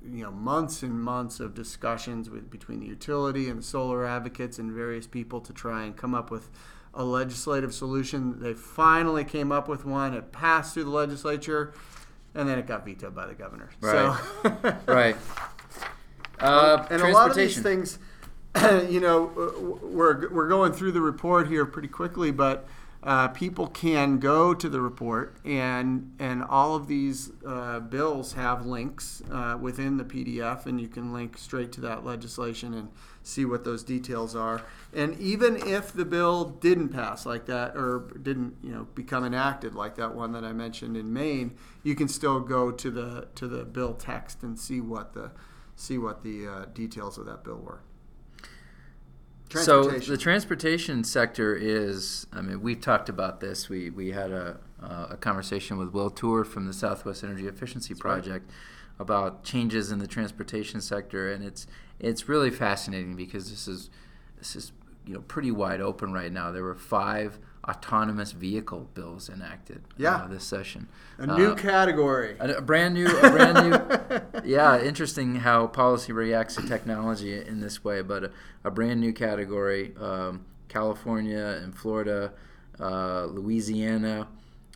you 0.04 0.22
know 0.22 0.30
months 0.30 0.82
and 0.82 1.00
months 1.00 1.40
of 1.40 1.54
discussions 1.54 2.30
with 2.30 2.50
between 2.50 2.80
the 2.80 2.86
utility 2.86 3.48
and 3.48 3.58
the 3.58 3.62
solar 3.62 4.06
advocates 4.06 4.58
and 4.58 4.72
various 4.72 5.06
people 5.06 5.40
to 5.40 5.52
try 5.52 5.84
and 5.84 5.96
come 5.96 6.14
up 6.14 6.30
with 6.30 6.48
a 6.94 7.04
legislative 7.04 7.74
solution. 7.74 8.40
They 8.40 8.54
finally 8.54 9.24
came 9.24 9.52
up 9.52 9.68
with 9.68 9.84
one. 9.84 10.14
It 10.14 10.32
passed 10.32 10.74
through 10.74 10.84
the 10.84 10.90
legislature, 10.90 11.72
and 12.34 12.48
then 12.48 12.58
it 12.58 12.66
got 12.66 12.84
vetoed 12.84 13.14
by 13.14 13.26
the 13.26 13.34
governor. 13.34 13.70
So, 13.80 14.16
Right. 14.86 15.16
Uh, 16.40 16.86
and 16.90 17.02
a 17.02 17.08
lot 17.08 17.28
of 17.28 17.36
these 17.36 17.60
things, 17.60 17.98
you 18.88 18.98
know, 18.98 19.78
we're, 19.82 20.26
we're 20.30 20.48
going 20.48 20.72
through 20.72 20.92
the 20.92 21.00
report 21.02 21.46
here 21.48 21.66
pretty 21.66 21.86
quickly, 21.86 22.30
but 22.30 22.66
uh, 23.02 23.28
people 23.28 23.66
can 23.66 24.18
go 24.18 24.52
to 24.52 24.68
the 24.68 24.80
report, 24.80 25.36
and 25.44 26.14
and 26.18 26.44
all 26.44 26.74
of 26.74 26.86
these 26.86 27.32
uh, 27.46 27.80
bills 27.80 28.34
have 28.34 28.66
links 28.66 29.22
uh, 29.30 29.56
within 29.58 29.96
the 29.96 30.04
PDF, 30.04 30.66
and 30.66 30.78
you 30.78 30.88
can 30.88 31.10
link 31.12 31.38
straight 31.38 31.72
to 31.72 31.80
that 31.80 32.04
legislation 32.04 32.74
and 32.74 32.88
see 33.22 33.46
what 33.46 33.64
those 33.64 33.82
details 33.82 34.36
are. 34.36 34.62
And 34.92 35.18
even 35.18 35.56
if 35.56 35.92
the 35.94 36.04
bill 36.04 36.44
didn't 36.44 36.90
pass 36.90 37.24
like 37.24 37.46
that, 37.46 37.74
or 37.74 38.10
didn't 38.20 38.56
you 38.62 38.72
know 38.72 38.86
become 38.94 39.24
enacted 39.24 39.74
like 39.74 39.94
that 39.94 40.14
one 40.14 40.32
that 40.32 40.44
I 40.44 40.52
mentioned 40.52 40.96
in 40.96 41.10
Maine, 41.10 41.56
you 41.82 41.94
can 41.94 42.08
still 42.08 42.40
go 42.40 42.70
to 42.70 42.90
the 42.90 43.28
to 43.36 43.48
the 43.48 43.64
bill 43.64 43.94
text 43.94 44.42
and 44.42 44.58
see 44.58 44.82
what 44.82 45.14
the 45.14 45.30
see 45.74 45.96
what 45.96 46.22
the 46.22 46.46
uh, 46.46 46.64
details 46.74 47.16
of 47.16 47.24
that 47.24 47.44
bill 47.44 47.60
were. 47.64 47.80
So 49.58 49.84
the 49.90 50.16
transportation 50.16 51.02
sector 51.02 51.54
is. 51.54 52.26
I 52.32 52.40
mean, 52.40 52.60
we've 52.62 52.80
talked 52.80 53.08
about 53.08 53.40
this. 53.40 53.68
We 53.68 53.90
we 53.90 54.12
had 54.12 54.30
a 54.30 54.58
uh, 54.82 55.08
a 55.10 55.16
conversation 55.16 55.76
with 55.76 55.92
Will 55.92 56.10
Toor 56.10 56.44
from 56.44 56.66
the 56.66 56.72
Southwest 56.72 57.24
Energy 57.24 57.46
Efficiency 57.46 57.94
right. 57.94 58.00
Project 58.00 58.50
about 58.98 59.44
changes 59.44 59.90
in 59.90 59.98
the 59.98 60.06
transportation 60.06 60.80
sector, 60.80 61.32
and 61.32 61.44
it's 61.44 61.66
it's 61.98 62.28
really 62.28 62.50
fascinating 62.50 63.16
because 63.16 63.50
this 63.50 63.66
is 63.66 63.90
this 64.38 64.54
is 64.54 64.72
you 65.04 65.14
know 65.14 65.20
pretty 65.22 65.50
wide 65.50 65.80
open 65.80 66.12
right 66.12 66.32
now. 66.32 66.52
There 66.52 66.62
were 66.62 66.74
five 66.76 67.38
autonomous 67.70 68.32
vehicle 68.32 68.88
bills 68.94 69.28
enacted 69.28 69.82
Yeah. 69.96 70.16
uh, 70.16 70.28
this 70.28 70.44
session. 70.44 70.88
a 71.18 71.26
new 71.26 71.50
Uh, 71.52 71.54
category. 71.54 72.36
a, 72.40 72.56
a 72.56 72.60
brand 72.62 72.94
new, 72.94 73.06
a 73.06 73.30
brand 73.30 73.56
new. 73.70 74.40
yeah, 74.44 74.80
interesting 74.80 75.36
how 75.36 75.66
policy 75.68 76.12
reacts 76.12 76.56
to 76.56 76.66
technology 76.66 77.34
in 77.40 77.60
this 77.60 77.84
way. 77.84 78.02
But 78.02 78.24
a, 78.24 78.30
a 78.64 78.70
brand 78.70 79.00
new 79.00 79.12
category: 79.12 79.94
um, 80.00 80.44
California 80.68 81.60
and 81.62 81.74
Florida, 81.76 82.32
uh, 82.80 83.24
Louisiana, 83.26 84.26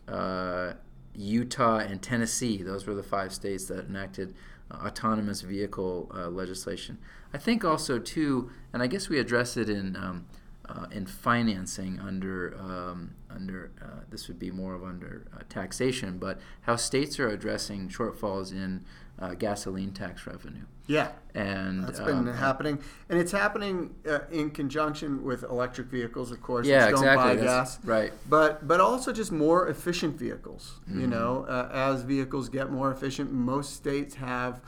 uh, 0.08 0.74
Utah, 1.14 1.78
and 1.78 2.00
Tennessee. 2.02 2.62
Those 2.62 2.86
were 2.86 2.94
the 2.94 3.02
five 3.02 3.32
states 3.32 3.64
that 3.66 3.86
enacted 3.88 4.34
uh, 4.70 4.86
autonomous 4.86 5.40
vehicle 5.40 6.10
uh, 6.14 6.28
legislation. 6.28 6.98
I 7.32 7.38
think 7.38 7.64
also 7.64 7.98
too, 7.98 8.50
and 8.72 8.82
I 8.82 8.86
guess 8.86 9.08
we 9.08 9.18
address 9.18 9.56
it 9.56 9.68
in. 9.68 9.96
Um, 9.96 10.26
uh, 10.68 10.86
in 10.90 11.06
financing 11.06 12.00
under 12.00 12.56
um, 12.58 13.14
under 13.30 13.70
uh, 13.82 14.00
this 14.10 14.28
would 14.28 14.38
be 14.38 14.50
more 14.50 14.74
of 14.74 14.82
under 14.82 15.26
uh, 15.34 15.42
taxation, 15.48 16.18
but 16.18 16.40
how 16.62 16.76
states 16.76 17.18
are 17.20 17.28
addressing 17.28 17.88
shortfalls 17.88 18.52
in 18.52 18.84
uh, 19.18 19.34
gasoline 19.34 19.92
tax 19.92 20.26
revenue. 20.26 20.64
Yeah, 20.86 21.12
and 21.34 21.84
that's 21.84 22.00
been 22.00 22.28
um, 22.28 22.34
happening, 22.34 22.78
and 23.08 23.18
it's 23.18 23.32
happening 23.32 23.94
uh, 24.08 24.20
in 24.30 24.50
conjunction 24.50 25.24
with 25.24 25.42
electric 25.42 25.86
vehicles, 25.86 26.30
of 26.30 26.42
course. 26.42 26.66
Yeah, 26.66 26.86
which 26.86 26.92
exactly. 26.92 27.36
Don't 27.36 27.38
buy 27.38 27.44
gas, 27.44 27.78
right. 27.84 28.12
But 28.28 28.66
but 28.68 28.80
also 28.80 29.12
just 29.12 29.32
more 29.32 29.68
efficient 29.68 30.18
vehicles. 30.18 30.80
Mm-hmm. 30.88 31.00
You 31.00 31.06
know, 31.06 31.46
uh, 31.48 31.70
as 31.72 32.02
vehicles 32.02 32.48
get 32.48 32.70
more 32.70 32.90
efficient, 32.90 33.32
most 33.32 33.74
states 33.74 34.14
have 34.16 34.60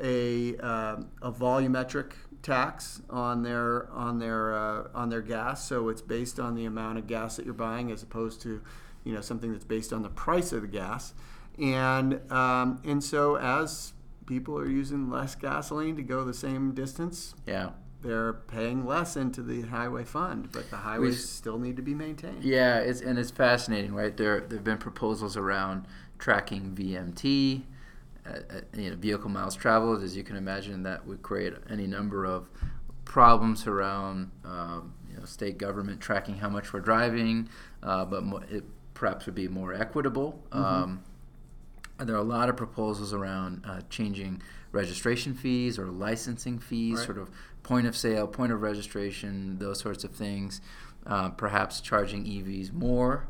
a 0.00 0.54
a 0.54 1.32
volumetric 1.32 2.12
tax 2.44 3.00
on 3.10 3.42
their 3.42 3.90
on 3.90 4.18
their 4.20 4.54
uh, 4.54 4.88
on 4.94 5.08
their 5.08 5.22
gas. 5.22 5.66
So 5.66 5.88
it's 5.88 6.02
based 6.02 6.38
on 6.38 6.54
the 6.54 6.66
amount 6.66 6.98
of 6.98 7.08
gas 7.08 7.36
that 7.36 7.44
you're 7.44 7.54
buying, 7.54 7.90
as 7.90 8.02
opposed 8.02 8.40
to 8.42 8.62
you 9.02 9.12
know 9.12 9.20
something 9.20 9.50
that's 9.50 9.64
based 9.64 9.92
on 9.92 10.02
the 10.02 10.10
price 10.10 10.52
of 10.52 10.62
the 10.62 10.68
gas. 10.68 11.14
And 11.58 12.20
um, 12.30 12.80
and 12.84 13.02
so 13.02 13.36
as 13.36 13.94
people 14.26 14.56
are 14.56 14.68
using 14.68 15.10
less 15.10 15.34
gasoline 15.34 15.96
to 15.96 16.02
go 16.02 16.24
the 16.24 16.34
same 16.34 16.72
distance, 16.74 17.34
yeah, 17.46 17.70
they're 18.02 18.34
paying 18.34 18.86
less 18.86 19.16
into 19.16 19.42
the 19.42 19.62
highway 19.62 20.04
fund, 20.04 20.50
but 20.52 20.70
the 20.70 20.76
highways 20.76 21.14
we, 21.14 21.20
still 21.20 21.58
need 21.58 21.76
to 21.76 21.82
be 21.82 21.94
maintained. 21.94 22.44
Yeah, 22.44 22.78
it's 22.78 23.00
and 23.00 23.18
it's 23.18 23.30
fascinating, 23.30 23.94
right? 23.94 24.16
There 24.16 24.40
there've 24.40 24.64
been 24.64 24.78
proposals 24.78 25.36
around 25.36 25.86
tracking 26.18 26.74
VMT 26.76 27.62
uh, 28.26 28.60
you 28.76 28.90
know, 28.90 28.96
vehicle 28.96 29.30
miles 29.30 29.54
traveled, 29.54 30.02
as 30.02 30.16
you 30.16 30.22
can 30.22 30.36
imagine, 30.36 30.82
that 30.82 31.06
would 31.06 31.22
create 31.22 31.52
any 31.70 31.86
number 31.86 32.24
of 32.24 32.48
problems 33.04 33.66
around 33.66 34.30
um, 34.44 34.94
you 35.10 35.16
know, 35.16 35.24
state 35.24 35.58
government 35.58 36.00
tracking 36.00 36.36
how 36.36 36.48
much 36.48 36.72
we're 36.72 36.80
driving, 36.80 37.48
uh, 37.82 38.04
but 38.04 38.24
mo- 38.24 38.42
it 38.50 38.64
perhaps 38.94 39.26
would 39.26 39.34
be 39.34 39.48
more 39.48 39.74
equitable. 39.74 40.42
Mm-hmm. 40.50 40.64
Um, 40.64 41.04
there 41.98 42.16
are 42.16 42.20
a 42.20 42.22
lot 42.22 42.48
of 42.48 42.56
proposals 42.56 43.12
around 43.12 43.64
uh, 43.66 43.80
changing 43.88 44.42
registration 44.72 45.34
fees 45.34 45.78
or 45.78 45.86
licensing 45.86 46.58
fees, 46.58 46.98
right. 46.98 47.06
sort 47.06 47.18
of 47.18 47.30
point 47.62 47.86
of 47.86 47.96
sale, 47.96 48.26
point 48.26 48.52
of 48.52 48.62
registration, 48.62 49.58
those 49.58 49.80
sorts 49.80 50.02
of 50.02 50.12
things. 50.12 50.60
Uh, 51.06 51.28
perhaps 51.28 51.82
charging 51.82 52.24
EVs 52.24 52.72
more 52.72 53.28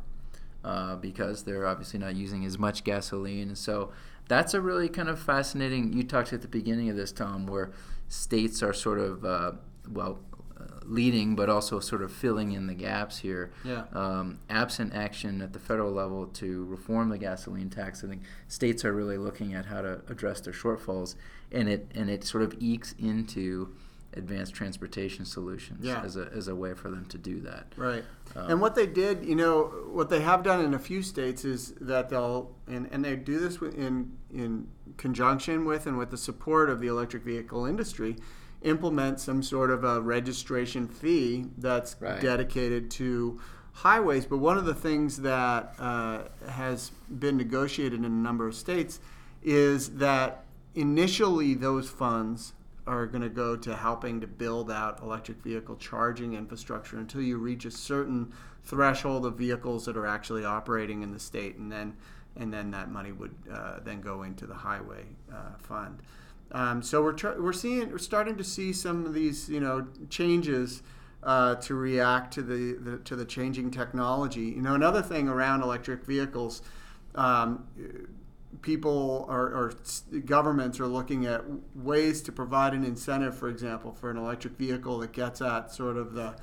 uh, 0.64 0.96
because 0.96 1.44
they're 1.44 1.66
obviously 1.66 1.98
not 1.98 2.16
using 2.16 2.44
as 2.44 2.58
much 2.58 2.84
gasoline. 2.84 3.48
And 3.48 3.58
so 3.58 3.92
that's 4.28 4.54
a 4.54 4.60
really 4.60 4.88
kind 4.88 5.08
of 5.08 5.18
fascinating. 5.18 5.92
You 5.92 6.02
talked 6.02 6.32
at 6.32 6.42
the 6.42 6.48
beginning 6.48 6.88
of 6.88 6.96
this, 6.96 7.12
Tom, 7.12 7.46
where 7.46 7.72
states 8.08 8.62
are 8.62 8.72
sort 8.72 8.98
of 8.98 9.24
uh, 9.24 9.52
well 9.90 10.18
uh, 10.58 10.64
leading, 10.84 11.36
but 11.36 11.50
also 11.50 11.80
sort 11.80 12.02
of 12.02 12.12
filling 12.12 12.52
in 12.52 12.66
the 12.66 12.74
gaps 12.74 13.18
here. 13.18 13.52
Yeah. 13.64 13.84
Um, 13.92 14.38
absent 14.48 14.94
action 14.94 15.42
at 15.42 15.52
the 15.52 15.58
federal 15.58 15.92
level 15.92 16.26
to 16.26 16.64
reform 16.64 17.10
the 17.10 17.18
gasoline 17.18 17.68
tax, 17.70 18.02
I 18.02 18.08
think 18.08 18.22
states 18.48 18.84
are 18.84 18.92
really 18.92 19.18
looking 19.18 19.52
at 19.54 19.66
how 19.66 19.82
to 19.82 20.00
address 20.08 20.40
their 20.40 20.54
shortfalls, 20.54 21.16
and 21.52 21.68
it 21.68 21.90
and 21.94 22.08
it 22.08 22.24
sort 22.24 22.42
of 22.42 22.54
ekes 22.58 22.94
into 22.98 23.74
advanced 24.16 24.54
transportation 24.54 25.24
solutions 25.24 25.84
yeah. 25.84 26.02
as, 26.02 26.16
a, 26.16 26.28
as 26.34 26.48
a 26.48 26.54
way 26.54 26.74
for 26.74 26.90
them 26.90 27.04
to 27.06 27.18
do 27.18 27.40
that. 27.40 27.66
Right. 27.76 28.04
Um, 28.36 28.50
and 28.50 28.60
what 28.60 28.74
they 28.74 28.86
did, 28.86 29.24
you 29.24 29.34
know, 29.34 29.64
what 29.90 30.08
they 30.08 30.20
have 30.20 30.42
done 30.42 30.64
in 30.64 30.74
a 30.74 30.78
few 30.78 31.02
states 31.02 31.44
is 31.44 31.72
that 31.80 32.08
they'll, 32.08 32.54
and, 32.66 32.88
and 32.92 33.04
they 33.04 33.16
do 33.16 33.38
this 33.38 33.60
in, 33.60 34.16
in 34.32 34.68
conjunction 34.96 35.64
with 35.64 35.86
and 35.86 35.98
with 35.98 36.10
the 36.10 36.16
support 36.16 36.70
of 36.70 36.80
the 36.80 36.88
electric 36.88 37.22
vehicle 37.22 37.66
industry, 37.66 38.16
implement 38.62 39.20
some 39.20 39.42
sort 39.42 39.70
of 39.70 39.84
a 39.84 40.00
registration 40.00 40.88
fee 40.88 41.46
that's 41.58 41.96
right. 42.00 42.20
dedicated 42.20 42.90
to 42.90 43.40
highways. 43.72 44.24
But 44.24 44.38
one 44.38 44.56
of 44.56 44.64
the 44.64 44.74
things 44.74 45.18
that 45.18 45.74
uh, 45.78 46.22
has 46.48 46.90
been 47.18 47.36
negotiated 47.36 47.98
in 47.98 48.04
a 48.04 48.08
number 48.08 48.46
of 48.46 48.54
states 48.54 49.00
is 49.42 49.96
that 49.96 50.44
initially 50.74 51.54
those 51.54 51.88
funds 51.88 52.54
are 52.86 53.06
going 53.06 53.22
to 53.22 53.28
go 53.30 53.56
to 53.56 53.74
helping 53.74 54.20
to 54.20 54.26
build 54.26 54.70
out 54.70 55.00
electric 55.02 55.42
vehicle 55.42 55.76
charging 55.76 56.34
infrastructure 56.34 56.98
until 56.98 57.22
you 57.22 57.38
reach 57.38 57.64
a 57.64 57.70
certain 57.70 58.32
threshold 58.62 59.24
of 59.24 59.36
vehicles 59.36 59.86
that 59.86 59.96
are 59.96 60.06
actually 60.06 60.44
operating 60.44 61.02
in 61.02 61.12
the 61.12 61.18
state, 61.18 61.56
and 61.56 61.70
then 61.70 61.96
and 62.36 62.52
then 62.52 62.70
that 62.72 62.90
money 62.90 63.12
would 63.12 63.34
uh, 63.52 63.78
then 63.84 64.00
go 64.00 64.22
into 64.22 64.46
the 64.46 64.54
highway 64.54 65.04
uh, 65.32 65.56
fund. 65.58 66.02
Um, 66.52 66.82
so 66.82 67.02
we're 67.02 67.40
we're 67.40 67.52
seeing 67.52 67.90
we're 67.90 67.98
starting 67.98 68.36
to 68.36 68.44
see 68.44 68.72
some 68.72 69.06
of 69.06 69.14
these 69.14 69.48
you 69.48 69.60
know 69.60 69.86
changes. 70.10 70.82
Uh, 71.22 71.54
to 71.54 71.74
react 71.74 72.34
to 72.34 72.42
the, 72.42 72.74
the, 72.74 72.98
to 72.98 73.16
the 73.16 73.24
changing 73.24 73.70
technology, 73.70 74.42
you 74.42 74.60
know, 74.60 74.74
another 74.74 75.00
thing 75.00 75.26
around 75.26 75.62
electric 75.62 76.04
vehicles, 76.04 76.60
um, 77.14 77.66
people 78.62 79.26
or, 79.28 79.40
or, 79.40 79.74
governments 80.20 80.80
are 80.80 80.86
looking 80.86 81.26
at 81.26 81.42
ways 81.74 82.22
to 82.22 82.32
provide 82.32 82.72
an 82.74 82.84
incentive, 82.84 83.36
for 83.36 83.48
example, 83.48 83.92
for 83.92 84.10
an 84.10 84.16
electric 84.16 84.54
vehicle 84.54 84.98
that 84.98 85.12
gets 85.12 85.40
at 85.40 85.72
sort 85.72 85.96
of 85.96 86.14
the 86.14 86.34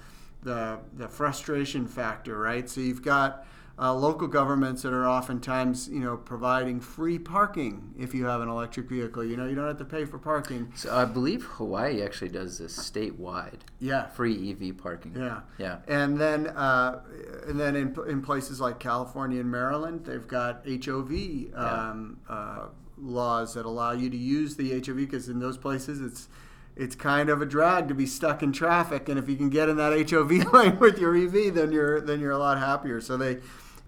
the, 0.43 0.80
the 0.93 1.08
frustration 1.08 1.88
factor, 1.88 2.38
right? 2.39 2.67
So 2.67 2.82
you've 2.82 3.04
got 3.04 3.45
uh, 3.82 3.91
local 3.91 4.28
governments 4.28 4.84
that 4.84 4.94
are 4.94 5.08
oftentimes, 5.08 5.89
you 5.89 6.00
know, 6.00 6.15
providing 6.15 6.80
free 6.80 7.17
parking 7.17 7.96
if 7.98 8.13
you 8.13 8.26
have 8.26 8.39
an 8.41 8.48
electric 8.48 8.88
vehicle. 8.88 9.24
You 9.24 9.36
know, 9.36 9.48
you 9.48 9.56
don't 9.56 9.67
have 9.67 9.80
to 9.80 9.86
pay 9.86 10.06
for 10.06 10.20
parking. 10.20 10.72
So 10.76 10.96
I 10.96 11.06
believe 11.06 11.44
Hawaii 11.44 12.04
actually 12.04 12.30
does 12.30 12.60
this 12.60 12.78
statewide. 12.78 13.62
Yeah. 13.80 14.06
Free 14.10 14.52
EV 14.52 14.78
parking. 14.78 15.15
Yeah. 15.17 15.41
Yeah. 15.58 15.80
And 15.88 16.22
then, 16.22 16.48
uh, 16.48 17.02
and 17.48 17.60
then 17.60 17.76
in, 17.76 17.96
in 18.08 18.22
places 18.22 18.62
like 18.62 18.80
California 18.80 19.39
and 19.39 19.50
Maryland, 19.50 20.06
they've 20.06 20.28
got 20.28 20.63
HOV 20.67 21.10
um, 21.56 22.20
yeah. 22.30 22.36
uh, 22.36 22.65
laws 23.00 23.56
that 23.56 23.65
allow 23.65 23.94
you 23.94 24.12
to 24.12 24.17
use 24.17 24.58
the 24.58 24.80
HOV 24.80 24.98
because 24.98 25.28
in 25.28 25.39
those 25.39 25.58
places 25.58 26.02
it's 26.02 26.28
it's 26.74 26.96
kind 26.96 27.30
of 27.30 27.41
a 27.41 27.46
drag 27.46 27.89
to 27.89 27.94
be 27.94 28.06
stuck 28.06 28.41
in 28.41 28.54
traffic. 28.54 29.10
And 29.10 29.20
if 29.20 29.28
you 29.28 29.36
can 29.36 29.50
get 29.50 29.67
in 29.67 29.76
that 29.76 30.10
HOV 30.10 30.32
lane 30.54 30.80
with 30.80 31.00
your 31.00 31.15
EV, 31.15 31.54
then 31.54 31.72
you're 31.72 32.00
then 32.00 32.20
you're 32.20 32.32
a 32.32 32.38
lot 32.38 32.60
happier. 32.60 33.02
So 33.02 33.17
they 33.17 33.39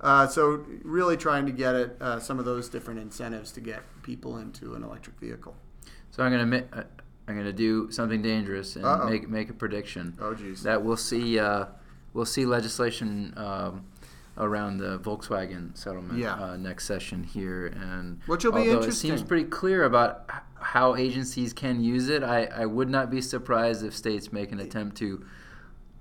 uh, 0.03 0.27
so 0.27 0.65
really 0.83 1.17
trying 1.17 1.45
to 1.45 1.51
get 1.51 1.75
at 1.75 2.01
uh, 2.01 2.19
some 2.19 2.37
of 2.37 2.45
those 2.45 2.69
different 2.69 2.99
incentives 2.99 3.51
to 3.53 3.61
get 3.61 3.81
people 4.03 4.37
into 4.37 4.75
an 4.75 4.83
electric 4.83 5.19
vehicle. 5.19 5.55
So 6.11 6.23
I'm 6.23 6.31
gonna 6.31 6.63
uh, 6.73 6.83
I'm 7.27 7.37
gonna 7.37 7.53
do 7.53 7.89
something 7.91 8.21
dangerous 8.21 8.75
and 8.75 8.85
Uh-oh. 8.85 9.09
make 9.09 9.29
make 9.29 9.49
a 9.49 9.53
prediction. 9.53 10.15
Oh 10.21 10.33
geez. 10.33 10.63
That 10.63 10.83
we'll 10.83 10.97
see 10.97 11.39
uh, 11.39 11.65
we'll 12.13 12.25
see 12.25 12.45
legislation. 12.45 13.33
Um, 13.37 13.85
around 14.37 14.77
the 14.77 14.97
Volkswagen 14.97 15.77
settlement 15.77 16.17
yeah. 16.17 16.33
uh, 16.33 16.57
next 16.57 16.85
session 16.85 17.23
here, 17.23 17.67
and 17.67 18.19
which 18.25 18.43
will 18.43 18.51
be 18.51 18.69
interesting. 18.69 19.11
It 19.11 19.17
seems 19.17 19.21
pretty 19.21 19.43
clear 19.43 19.83
about 19.83 20.27
how 20.55 20.95
agencies 20.95 21.53
can 21.53 21.83
use 21.83 22.09
it. 22.09 22.23
I, 22.23 22.45
I 22.45 22.65
would 22.65 22.89
not 22.89 23.11
be 23.11 23.21
surprised 23.21 23.83
if 23.83 23.95
states 23.95 24.31
make 24.31 24.51
an 24.51 24.59
attempt 24.59 24.97
to 24.97 25.23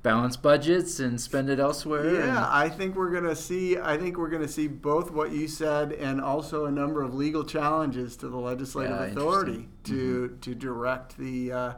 balance 0.03 0.37
budgets 0.37 0.99
and 1.01 1.21
spend 1.21 1.49
it 1.49 1.61
elsewhere. 1.61 2.27
Yeah, 2.27 2.47
I 2.51 2.69
think 2.69 2.97
we're 2.97 3.11
gonna 3.11 3.37
see. 3.37 3.79
I 3.79 3.97
think 3.97 4.19
we're 4.19 4.31
gonna 4.31 4.49
see 4.49 4.69
both 4.69 5.11
what 5.11 5.33
you 5.33 5.49
said 5.49 5.93
and 5.93 6.21
also 6.21 6.67
a 6.67 6.71
number 6.71 7.03
of 7.03 7.15
legal 7.15 7.45
challenges 7.45 8.17
to 8.19 8.29
the 8.29 8.37
legislative 8.37 8.99
yeah, 8.99 9.07
authority 9.07 9.69
to 9.85 10.29
mm-hmm. 10.29 10.41
to 10.41 10.55
direct 10.55 11.17
the. 11.19 11.53
Uh, 11.53 11.73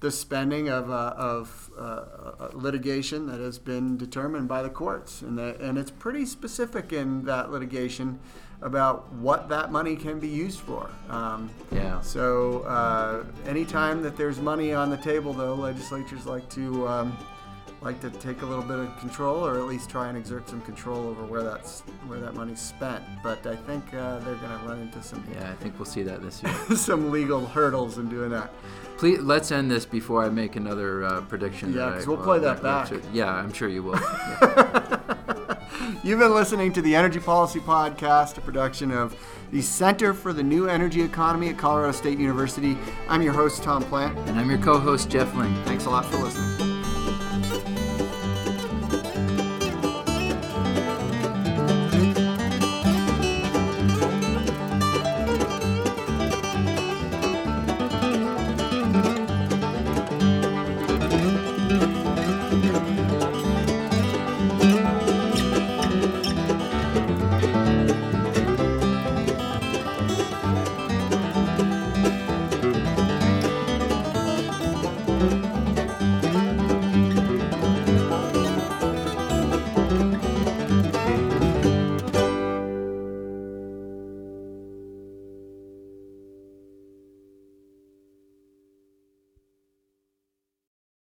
the 0.00 0.10
spending 0.10 0.70
of, 0.70 0.90
uh, 0.90 1.12
of 1.14 1.70
uh, 1.78 1.82
uh, 1.82 2.50
litigation 2.54 3.26
that 3.26 3.38
has 3.38 3.58
been 3.58 3.98
determined 3.98 4.48
by 4.48 4.62
the 4.62 4.70
courts, 4.70 5.20
and 5.20 5.36
that, 5.38 5.60
and 5.60 5.76
it's 5.76 5.90
pretty 5.90 6.24
specific 6.24 6.94
in 6.94 7.22
that 7.26 7.50
litigation 7.50 8.18
about 8.62 9.12
what 9.12 9.50
that 9.50 9.70
money 9.70 9.96
can 9.96 10.18
be 10.18 10.28
used 10.28 10.60
for. 10.60 10.90
Um, 11.10 11.50
yeah. 11.70 12.00
So 12.00 12.60
uh, 12.60 13.24
anytime 13.46 14.02
that 14.02 14.16
there's 14.16 14.40
money 14.40 14.72
on 14.72 14.88
the 14.88 14.96
table, 14.96 15.34
though, 15.34 15.54
legislatures 15.54 16.24
like 16.24 16.48
to 16.50 16.88
um, 16.88 17.18
like 17.82 18.00
to 18.00 18.10
take 18.10 18.42
a 18.42 18.46
little 18.46 18.64
bit 18.64 18.78
of 18.78 18.98
control, 18.98 19.46
or 19.46 19.58
at 19.58 19.66
least 19.66 19.88
try 19.88 20.08
and 20.08 20.18
exert 20.18 20.48
some 20.48 20.60
control 20.62 21.08
over 21.08 21.24
where 21.24 21.42
that's 21.42 21.80
where 22.06 22.20
that 22.20 22.34
money's 22.34 22.60
spent. 22.60 23.02
But 23.22 23.46
I 23.46 23.56
think 23.56 23.94
uh, 23.94 24.18
they're 24.20 24.34
going 24.34 24.58
to 24.58 24.66
run 24.66 24.80
into 24.80 25.02
some 25.02 25.24
yeah, 25.32 25.50
I 25.50 25.54
think 25.54 25.78
we'll 25.78 25.86
see 25.86 26.02
that 26.02 26.22
this 26.22 26.42
year. 26.42 26.54
some 26.76 27.10
legal 27.10 27.46
hurdles 27.46 27.98
in 27.98 28.08
doing 28.08 28.30
that. 28.30 28.52
Please 28.98 29.20
let's 29.20 29.50
end 29.50 29.70
this 29.70 29.86
before 29.86 30.22
I 30.22 30.28
make 30.28 30.56
another 30.56 31.04
uh, 31.04 31.20
prediction. 31.22 31.72
Yeah, 31.72 31.90
because 31.90 32.06
we'll 32.06 32.18
play 32.18 32.38
that 32.40 32.62
back. 32.62 32.92
Yeah, 33.12 33.32
I'm 33.32 33.52
sure 33.52 33.68
you 33.68 33.82
will. 33.82 34.00
Yeah. 34.42 36.00
You've 36.02 36.18
been 36.18 36.34
listening 36.34 36.72
to 36.74 36.82
the 36.82 36.94
Energy 36.94 37.20
Policy 37.20 37.60
Podcast, 37.60 38.38
a 38.38 38.40
production 38.40 38.90
of 38.90 39.14
the 39.50 39.60
Center 39.60 40.14
for 40.14 40.32
the 40.32 40.42
New 40.42 40.68
Energy 40.68 41.02
Economy 41.02 41.48
at 41.48 41.58
Colorado 41.58 41.92
State 41.92 42.18
University. 42.18 42.76
I'm 43.08 43.22
your 43.22 43.32
host, 43.32 43.62
Tom 43.62 43.82
Plant. 43.84 44.16
And 44.28 44.38
I'm 44.38 44.48
your 44.48 44.60
co 44.60 44.78
host, 44.78 45.10
Jeff 45.10 45.30
Lyng. 45.32 45.62
Thanks 45.64 45.84
a 45.84 45.90
lot 45.90 46.06
for 46.06 46.16
listening. 46.18 46.69